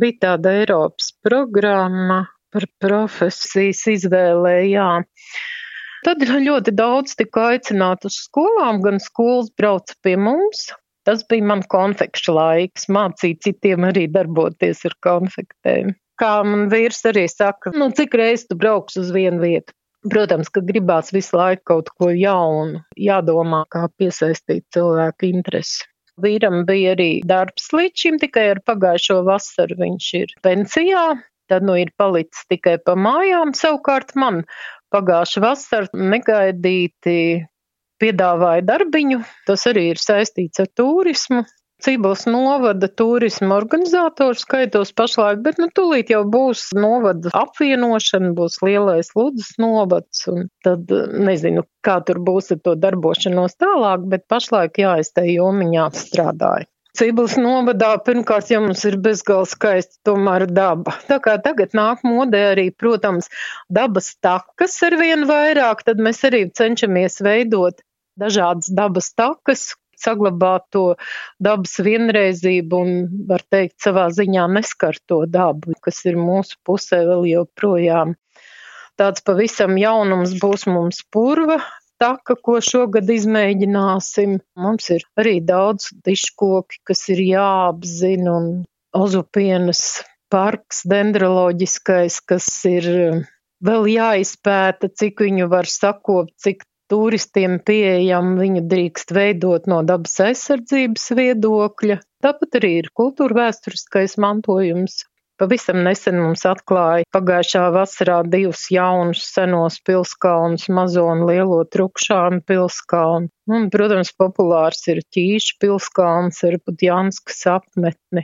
Bija 0.00 0.20
tāda 0.24 0.54
Eiropas 0.62 1.12
programma 1.22 2.24
par 2.54 2.66
profesijas 2.82 3.84
izvēlējām. 3.92 5.04
Tad 6.04 6.24
ļoti 6.28 6.72
daudz 6.76 7.14
tika 7.16 7.50
aicināti 7.52 8.10
uz 8.10 8.18
skolām, 8.26 8.80
gan 8.84 8.98
skolas 9.00 9.52
brauca 9.56 9.94
pie 10.04 10.16
mums, 10.20 10.66
Tas 11.04 11.24
bija 11.28 11.44
man 11.50 11.62
konfekšu 11.68 12.34
laiks, 12.36 12.88
mācīt 12.88 13.42
citiem 13.44 13.84
arī 13.90 14.06
darboties 14.12 14.84
ar 14.88 14.96
konfektēm. 15.04 15.92
Kā 16.20 16.34
man 16.46 16.68
vīrs 16.72 17.02
arī 17.10 17.26
saka, 17.28 17.74
nu 17.74 17.90
cik 17.92 18.14
reizes 18.20 18.46
tu 18.48 18.56
brauks 18.56 18.96
uz 19.00 19.10
vienu 19.14 19.42
vietu. 19.42 19.74
Protams, 20.12 20.50
ka 20.52 20.60
gribās 20.64 21.10
visu 21.16 21.36
laiku 21.36 21.64
kaut 21.70 21.90
ko 21.96 22.10
jaunu, 22.12 22.82
jādomā, 23.00 23.64
kā 23.72 23.86
piesaistīt 23.98 24.66
cilvēku 24.76 25.30
interesi. 25.30 25.86
Vīram 26.20 26.62
bija 26.68 26.92
arī 26.94 27.08
darbs 27.26 27.70
līdz 27.74 28.02
šim, 28.04 28.18
tikai 28.22 28.44
ar 28.52 28.60
pagājušo 28.68 29.22
vasaru 29.26 29.80
viņš 29.80 30.10
ir 30.20 30.34
pensijā, 30.44 31.06
tad 31.50 31.66
nu 31.66 31.74
ir 31.80 31.90
palicis 31.98 32.44
tikai 32.52 32.76
pa 32.84 32.94
mājām. 32.94 33.56
Savukārt 33.58 34.14
man 34.20 34.44
pagājušā 34.94 35.42
vasara 35.42 36.04
negaidīti 36.14 37.16
piedāvāja 38.02 38.64
darbiņu. 38.66 39.20
Tas 39.48 39.66
arī 39.70 39.90
ir 39.92 40.00
saistīts 40.02 40.62
ar 40.64 40.70
turismu. 40.76 41.44
Ciblas 41.84 42.22
novada 42.30 42.88
turisma 42.88 43.58
organizators 43.58 44.44
skaitos 44.46 44.92
pašlaik, 44.96 45.42
bet 45.44 45.58
nu 45.60 45.66
tūlīt 45.74 46.12
jau 46.14 46.22
būs 46.24 46.68
novada 46.78 47.32
apvienošana, 47.36 48.30
būs 48.38 48.60
lielais 48.64 49.10
Ludzas 49.18 49.50
novads, 49.60 50.22
un 50.30 50.46
tad 50.64 50.88
nezinu, 51.28 51.66
kā 51.84 51.98
tur 52.06 52.22
būs 52.24 52.54
ar 52.54 52.62
to 52.64 52.76
darbošanos 52.86 53.58
tālāk, 53.60 54.06
bet 54.14 54.24
pašlaik 54.32 54.80
jā, 54.80 54.94
es 55.02 55.12
te 55.12 55.26
jomiņā 55.28 55.90
strādāju. 55.98 56.70
Ciblas 56.94 57.32
novadā 57.34 57.88
pirmkārt 58.06 58.52
jau 58.52 58.60
mums 58.62 58.84
ir 58.86 58.94
bezgalīgi 59.02 59.50
skaista 59.50 59.96
tomēr 60.06 60.44
daba. 60.46 60.92
Tā 61.08 61.18
kā 61.24 61.34
tagad 61.42 61.74
nāk 61.74 62.04
modē 62.06 62.42
arī, 62.52 62.68
protams, 62.70 63.26
dabas 63.66 64.12
takas 64.22 64.76
ar 64.86 64.94
vien 65.00 65.26
vairāk, 65.26 65.82
tad 65.88 65.98
mēs 65.98 66.22
arī 66.28 66.44
cenšamies 66.54 67.18
veidot 67.26 67.82
dažādas 68.20 68.70
dabas 68.70 69.10
takas, 69.18 69.72
saglabāt 69.98 70.68
to 70.70 70.84
dabas 71.42 71.74
vienreizību 71.82 72.82
un, 72.86 72.96
var 73.26 73.42
teikt, 73.50 73.80
savā 73.82 74.06
ziņā 74.14 74.46
neskar 74.54 74.98
to 75.10 75.24
dabu, 75.26 75.74
kas 75.82 75.98
ir 76.06 76.20
mūsu 76.20 76.60
pusē 76.62 77.02
vēl 77.10 77.26
joprojām. 77.32 78.14
Tāds 78.94 79.26
pavisam 79.26 79.74
jaunums 79.82 80.38
būs 80.38 80.68
mums 80.70 81.02
purva 81.10 81.58
taka, 82.00 82.36
ko 82.36 82.58
šogad 82.64 83.10
izmēģināsim. 83.10 84.38
Mums 84.60 84.90
ir 84.94 85.06
arī 85.20 85.38
daudz 85.44 85.90
diškoki, 86.06 86.82
kas 86.88 87.06
ir 87.14 87.22
jāapzina, 87.24 88.34
un 88.34 88.50
ozupienas 88.94 90.02
parks 90.32 90.82
dendroloģiskais, 90.90 92.20
kas 92.26 92.48
ir 92.70 92.88
vēl 93.64 93.90
jāizpēta, 93.94 94.90
cik 94.90 95.24
viņu 95.26 95.48
var 95.52 95.70
sakopt, 95.70 96.34
cik 96.42 96.64
turistiem 96.90 97.58
pieejama, 97.64 98.36
viņu 98.42 98.64
drīkst 98.70 99.14
veidot 99.16 99.68
no 99.70 99.80
dabas 99.86 100.18
aizsardzības 100.26 101.06
viedokļa. 101.18 101.98
Tāpat 102.24 102.60
arī 102.60 102.72
ir 102.82 102.90
kultūra 102.96 103.44
vēsturiskais 103.44 104.18
mantojums. 104.20 105.02
Pavisam 105.34 105.80
nesen 105.82 106.20
mums 106.22 106.44
atklāja 106.46 107.02
pagājušā 107.14 107.64
vasarā 107.74 108.20
divus 108.30 108.68
jaunus 108.70 109.24
senos 109.34 109.80
pilskalnus, 109.82 110.68
mazo 110.70 111.08
un 111.10 111.24
lielo 111.26 111.58
trukšānu 111.74 112.44
pilskalnu. 112.46 113.26
Un, 113.50 113.66
protams, 113.72 114.12
populārs 114.14 114.86
ir 114.92 115.02
ķīšu 115.16 115.58
pilskalns 115.64 116.38
ar 116.46 116.60
Budjanskas 116.62 117.42
apmetni. 117.50 118.22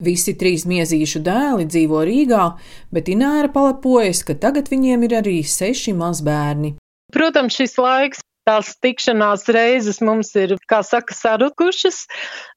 Visi 0.00 0.32
trīs 0.40 0.64
miezīšu 0.64 1.20
dēli 1.26 1.68
dzīvo 1.68 2.00
Rīgā, 2.08 2.46
bet 2.88 3.12
Ināra 3.12 3.52
palepojas, 3.52 4.24
ka 4.24 4.32
tagad 4.32 4.72
viņiem 4.72 5.04
ir 5.10 5.18
arī 5.20 5.36
seši 5.44 5.92
mazbērni. 5.92 6.78
Protams, 7.12 7.60
šis 7.60 7.76
laiks 7.76 8.24
tās 8.48 8.72
tikšanās 8.82 9.46
reizes 9.52 10.00
mums 10.04 10.32
ir, 10.38 10.56
kā 10.70 10.80
saka, 10.86 11.14
sarukušas, 11.16 12.02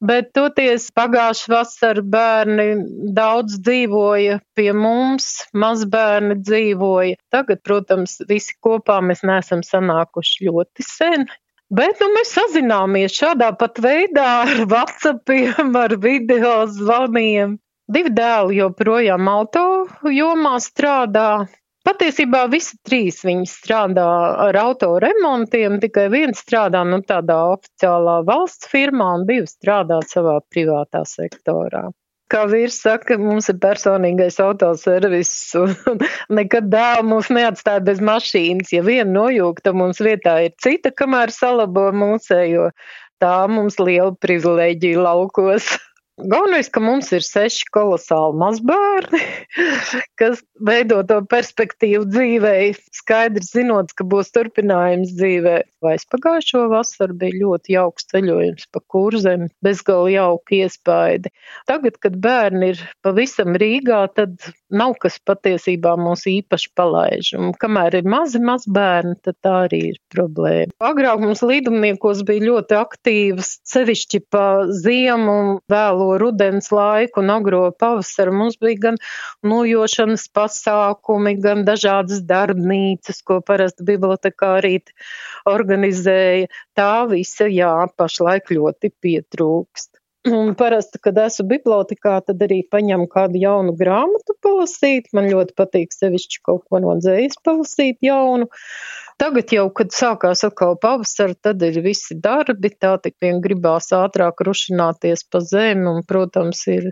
bet 0.03 0.31
toties 0.37 0.89
pagājuši 0.95 1.51
vasar 1.53 2.01
bērni 2.15 2.67
daudz 3.15 3.59
dzīvoja 3.63 4.39
pie 4.57 4.71
mums, 4.77 5.29
mazbērni 5.53 6.39
dzīvoja. 6.41 7.19
Tagad, 7.33 7.63
protams, 7.65 8.19
visi 8.29 8.57
kopā 8.63 8.99
mēs 9.05 9.25
neesam 9.27 9.63
sanākuši 9.65 10.49
ļoti 10.49 10.87
sen. 10.87 11.27
Bet 11.73 12.01
nu, 12.03 12.11
mēs 12.13 12.35
sazināmies 12.35 13.15
šādā 13.17 13.49
pat 13.57 13.79
veidā 13.81 14.29
ar 14.43 14.65
WhatsAppiem, 14.69 15.73
ar 15.83 15.95
video 16.01 16.63
zvaniem. 16.69 17.57
Divi 17.93 18.13
dēli 18.15 18.59
joprojām 18.61 19.27
auto 19.27 19.63
jomā 20.07 20.53
strādā, 20.63 21.45
Patiesībā 21.83 22.45
visi 22.51 22.77
trīs 22.87 23.17
viņi 23.27 23.47
strādā 23.51 24.05
ar 24.45 24.55
autoremontiem, 24.61 25.81
tikai 25.83 26.05
viens 26.13 26.39
strādā 26.39 26.85
nu, 26.87 27.01
tādā 27.03 27.35
oficiālā 27.57 28.21
valsts 28.29 28.69
firmā 28.71 29.09
un 29.17 29.25
divi 29.27 29.49
strādā 29.51 29.99
savā 30.07 30.37
privātā 30.53 31.03
sektorā. 31.09 31.89
Kā 32.31 32.45
vīrs 32.49 32.79
saka, 32.81 33.17
mums 33.19 33.51
ir 33.51 33.59
personīgais 33.61 34.39
autoservis 34.41 35.33
un 35.59 35.75
nekad 36.39 36.71
dēlu 36.71 37.03
mūs 37.11 37.29
neatstāja 37.35 37.83
bez 37.91 37.99
mašīnas. 37.99 38.71
Ja 38.73 38.81
viena 38.87 39.11
nojūgta, 39.19 39.75
mums 39.75 39.99
vietā 40.01 40.39
ir 40.47 40.55
cita, 40.63 40.93
kamēr 40.95 41.35
salabo 41.35 41.89
mūsējo. 41.93 42.71
Tā 43.21 43.35
mums 43.51 43.75
liela 43.79 44.15
privilēģija 44.23 45.03
laukos. 45.03 45.67
Galvenais, 46.21 46.67
ka 46.69 46.77
mums 46.77 47.07
ir 47.17 47.23
seši 47.25 47.65
kolosāli 47.73 48.37
mazbērni, 48.37 49.21
kas 50.21 50.43
veido 50.61 50.99
to 51.09 51.17
perspektīvu 51.25 52.05
dzīvē, 52.05 52.53
skaidrs 52.93 53.49
zinot, 53.55 53.95
ka 53.97 54.05
būs 54.05 54.29
turpinājums 54.35 55.15
dzīvē. 55.17 55.55
Vai 55.81 55.95
es 55.97 56.05
pagājušo 56.13 56.67
vasaru 56.69 57.17
bija 57.17 57.39
ļoti 57.41 57.73
jauks 57.73 58.05
ceļojums 58.13 58.69
pa 58.69 58.81
kurzem, 58.93 59.47
bezgalīgi 59.65 60.13
jauki 60.13 60.59
iespaidi. 60.61 61.31
Tagad, 61.67 61.97
kad 62.05 62.19
bērni 62.21 62.69
ir 62.75 62.83
pavisam 63.03 63.57
Rīgā, 63.57 64.03
tad 64.13 64.37
nav 64.69 64.93
kas 65.01 65.17
patiesībā 65.25 65.95
mūs 65.97 66.27
īpaši 66.29 66.71
palaiž. 66.77 67.33
Un 67.39 67.57
kamēr 67.57 67.97
ir 68.03 68.07
mazi 68.09 68.41
mazbērni, 68.43 69.17
tad 69.25 69.39
tā 69.41 69.55
arī 69.65 69.81
ir 69.95 69.99
problēma. 70.13 70.77
Agrāk 70.93 71.25
mums 71.25 71.41
līdumniekos 71.41 72.21
bija 72.29 72.47
ļoti 72.51 72.79
aktīvas, 72.79 73.55
sevišķi 73.73 74.23
pa 74.29 74.45
ziemu, 74.77 75.57
vēlo 75.73 76.12
rudens 76.21 76.69
laiku 76.73 77.21
un 77.23 77.31
agro 77.33 77.63
pavasaru. 77.79 78.33
Mums 78.41 78.59
bija 78.61 78.81
gan 78.87 78.99
nojošanas 79.53 80.27
pasākumi, 80.35 81.35
gan 81.43 81.65
dažādas 81.67 82.23
darbnīcas, 82.29 83.23
ko 83.27 83.39
parasti 83.45 83.87
bibliotekārīt 83.87 84.93
organizēja. 85.49 86.51
Tā 86.77 86.93
visa, 87.11 87.49
jā, 87.51 87.73
pašlaik 87.97 88.53
ļoti 88.53 88.93
pietrūkst. 89.03 89.93
Un 90.23 90.53
parasti, 90.55 91.01
kad 91.03 91.17
esmu 91.19 91.49
bibliotekā, 91.49 92.13
tad 92.23 92.43
arī 92.45 92.61
paņemu 92.71 93.09
kādu 93.11 93.41
jaunu 93.41 93.73
grāmatu 93.75 94.35
palasīt. 94.45 95.09
Man 95.11 95.27
ļoti 95.27 95.51
patīk 95.59 95.91
sevišķi 95.91 96.39
kaut 96.47 96.63
ko 96.71 96.79
no 96.79 96.93
dzējas 96.95 97.41
palasīt 97.43 97.99
jaunu. 98.07 98.47
Tagad 99.21 99.51
jau, 99.53 99.65
kad 99.75 99.93
sākās 99.93 100.41
atkal 100.47 100.73
pavasara, 100.81 101.35
tad 101.45 101.61
ir 101.65 101.77
visi 101.85 102.15
darbi, 102.19 102.71
tā 102.81 102.95
tik 103.03 103.15
vien 103.21 103.39
gribās 103.43 103.91
ātrāk 103.93 104.41
rušināties 104.47 105.25
pa 105.31 105.41
zemi, 105.45 105.85
un, 105.89 106.01
protams, 106.09 106.63
ir 106.71 106.89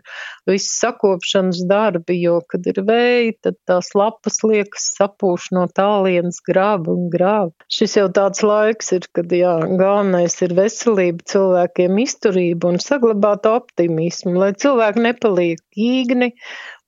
visi 0.49 0.69
sakopšanas 0.75 1.63
darbi, 1.69 2.19
jo, 2.21 2.39
kad 2.51 2.67
ir 2.69 2.81
vēji, 2.87 3.35
tad 3.47 3.57
tās 3.69 3.91
lapas 3.97 4.41
liekas 4.45 4.91
sapūš 4.99 5.49
no 5.57 5.65
tālienes 5.71 6.41
grāba 6.45 6.93
un 6.93 7.09
grāba. 7.13 7.53
Šis 7.71 7.97
jau 7.97 8.07
tāds 8.13 8.43
laiks 8.45 8.93
ir, 8.97 9.07
kad, 9.15 9.33
jā, 9.33 9.57
galvenais 9.81 10.37
ir 10.45 10.55
veselība, 10.57 11.25
cilvēkiem 11.33 12.03
izturība 12.05 12.69
un 12.71 12.81
saglabāt 12.83 13.49
optimismu, 13.49 14.37
lai 14.37 14.53
cilvēki 14.61 15.07
nepaliek 15.07 15.81
īgni, 15.89 16.33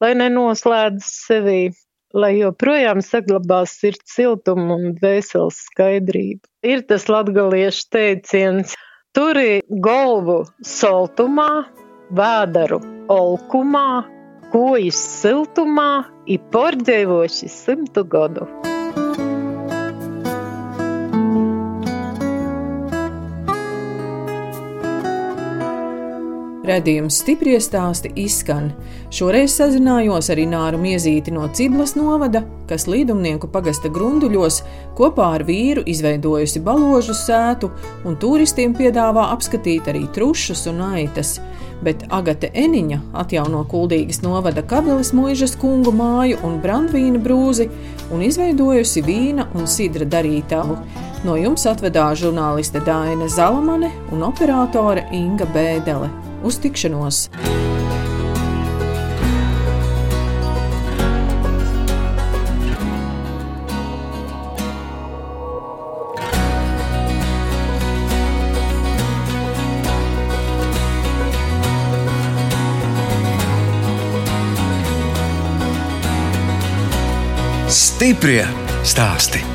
lai 0.03 0.13
nenoslēdz 0.19 1.09
sevi 1.09 1.61
lai 2.13 2.37
joprojām 2.37 3.01
saglabās 3.03 3.75
sirds 3.81 4.15
siltumu 4.15 4.77
un 4.77 4.95
dvēseles 4.99 5.59
skaidrību. 5.69 6.45
Ir 6.63 6.85
tas 6.87 7.09
latgaliešu 7.11 7.87
teiciens, 7.93 8.75
turi 9.17 9.61
golvu 9.69 10.43
soltumā, 10.67 11.65
vēdaru 12.13 12.79
olkumā, 13.13 14.03
kojas 14.53 14.99
siltumā, 15.21 16.05
i 16.29 16.37
porģēvoši 16.53 17.49
simtu 17.51 18.05
gadu. 18.07 18.47
Redījums 26.63 27.17
stipri 27.19 27.57
stāsti 27.59 28.07
izskan. 28.23 28.69
Šoreiz 29.11 29.51
sazinājos 29.57 30.29
ar 30.31 30.39
Ināru 30.39 30.77
Miezīti 30.79 31.33
no 31.35 31.49
Ciblas 31.51 31.91
novada, 31.99 32.45
kas 32.69 32.85
līdumnieku 32.87 33.49
pagasta 33.51 33.91
grunduļos 33.91 34.61
kopā 34.95 35.25
ar 35.35 35.43
vīru 35.43 35.83
izveidojusi 35.91 36.63
baložu 36.63 37.17
sētu 37.19 37.67
un 38.07 38.15
turistiem 38.15 38.71
piedāvā 38.79 39.27
apskatīt 39.35 39.91
arī 39.91 40.05
trušus 40.15 40.63
un 40.71 40.79
aitas. 40.87 41.35
Bet 41.83 42.07
Agate 42.15 42.47
Eniņa 42.55 43.01
atjauno 43.25 43.65
kuldīgas 43.67 44.23
novada 44.23 44.63
kabeles 44.63 45.11
mūžas 45.11 45.57
kungu 45.59 45.91
māju 45.91 46.39
un 46.47 46.61
brandvīna 46.63 47.19
brūzi 47.19 47.67
un 48.07 48.23
izveidojusi 48.23 49.03
vīna 49.03 49.51
un 49.51 49.67
sidra 49.67 50.07
darītavu. 50.07 50.79
No 51.27 51.35
jums 51.35 51.67
atvedā 51.67 52.13
žurnāliste 52.15 52.79
Dāna 52.87 53.27
Zalamane 53.27 53.91
un 54.15 54.29
operātore 54.31 55.09
Inga 55.11 55.51
Bēdele. 55.51 56.22
Uz 56.43 56.59
tikšanos! 56.59 57.29
Stiprie 77.73 78.43
stāsti. 78.83 79.52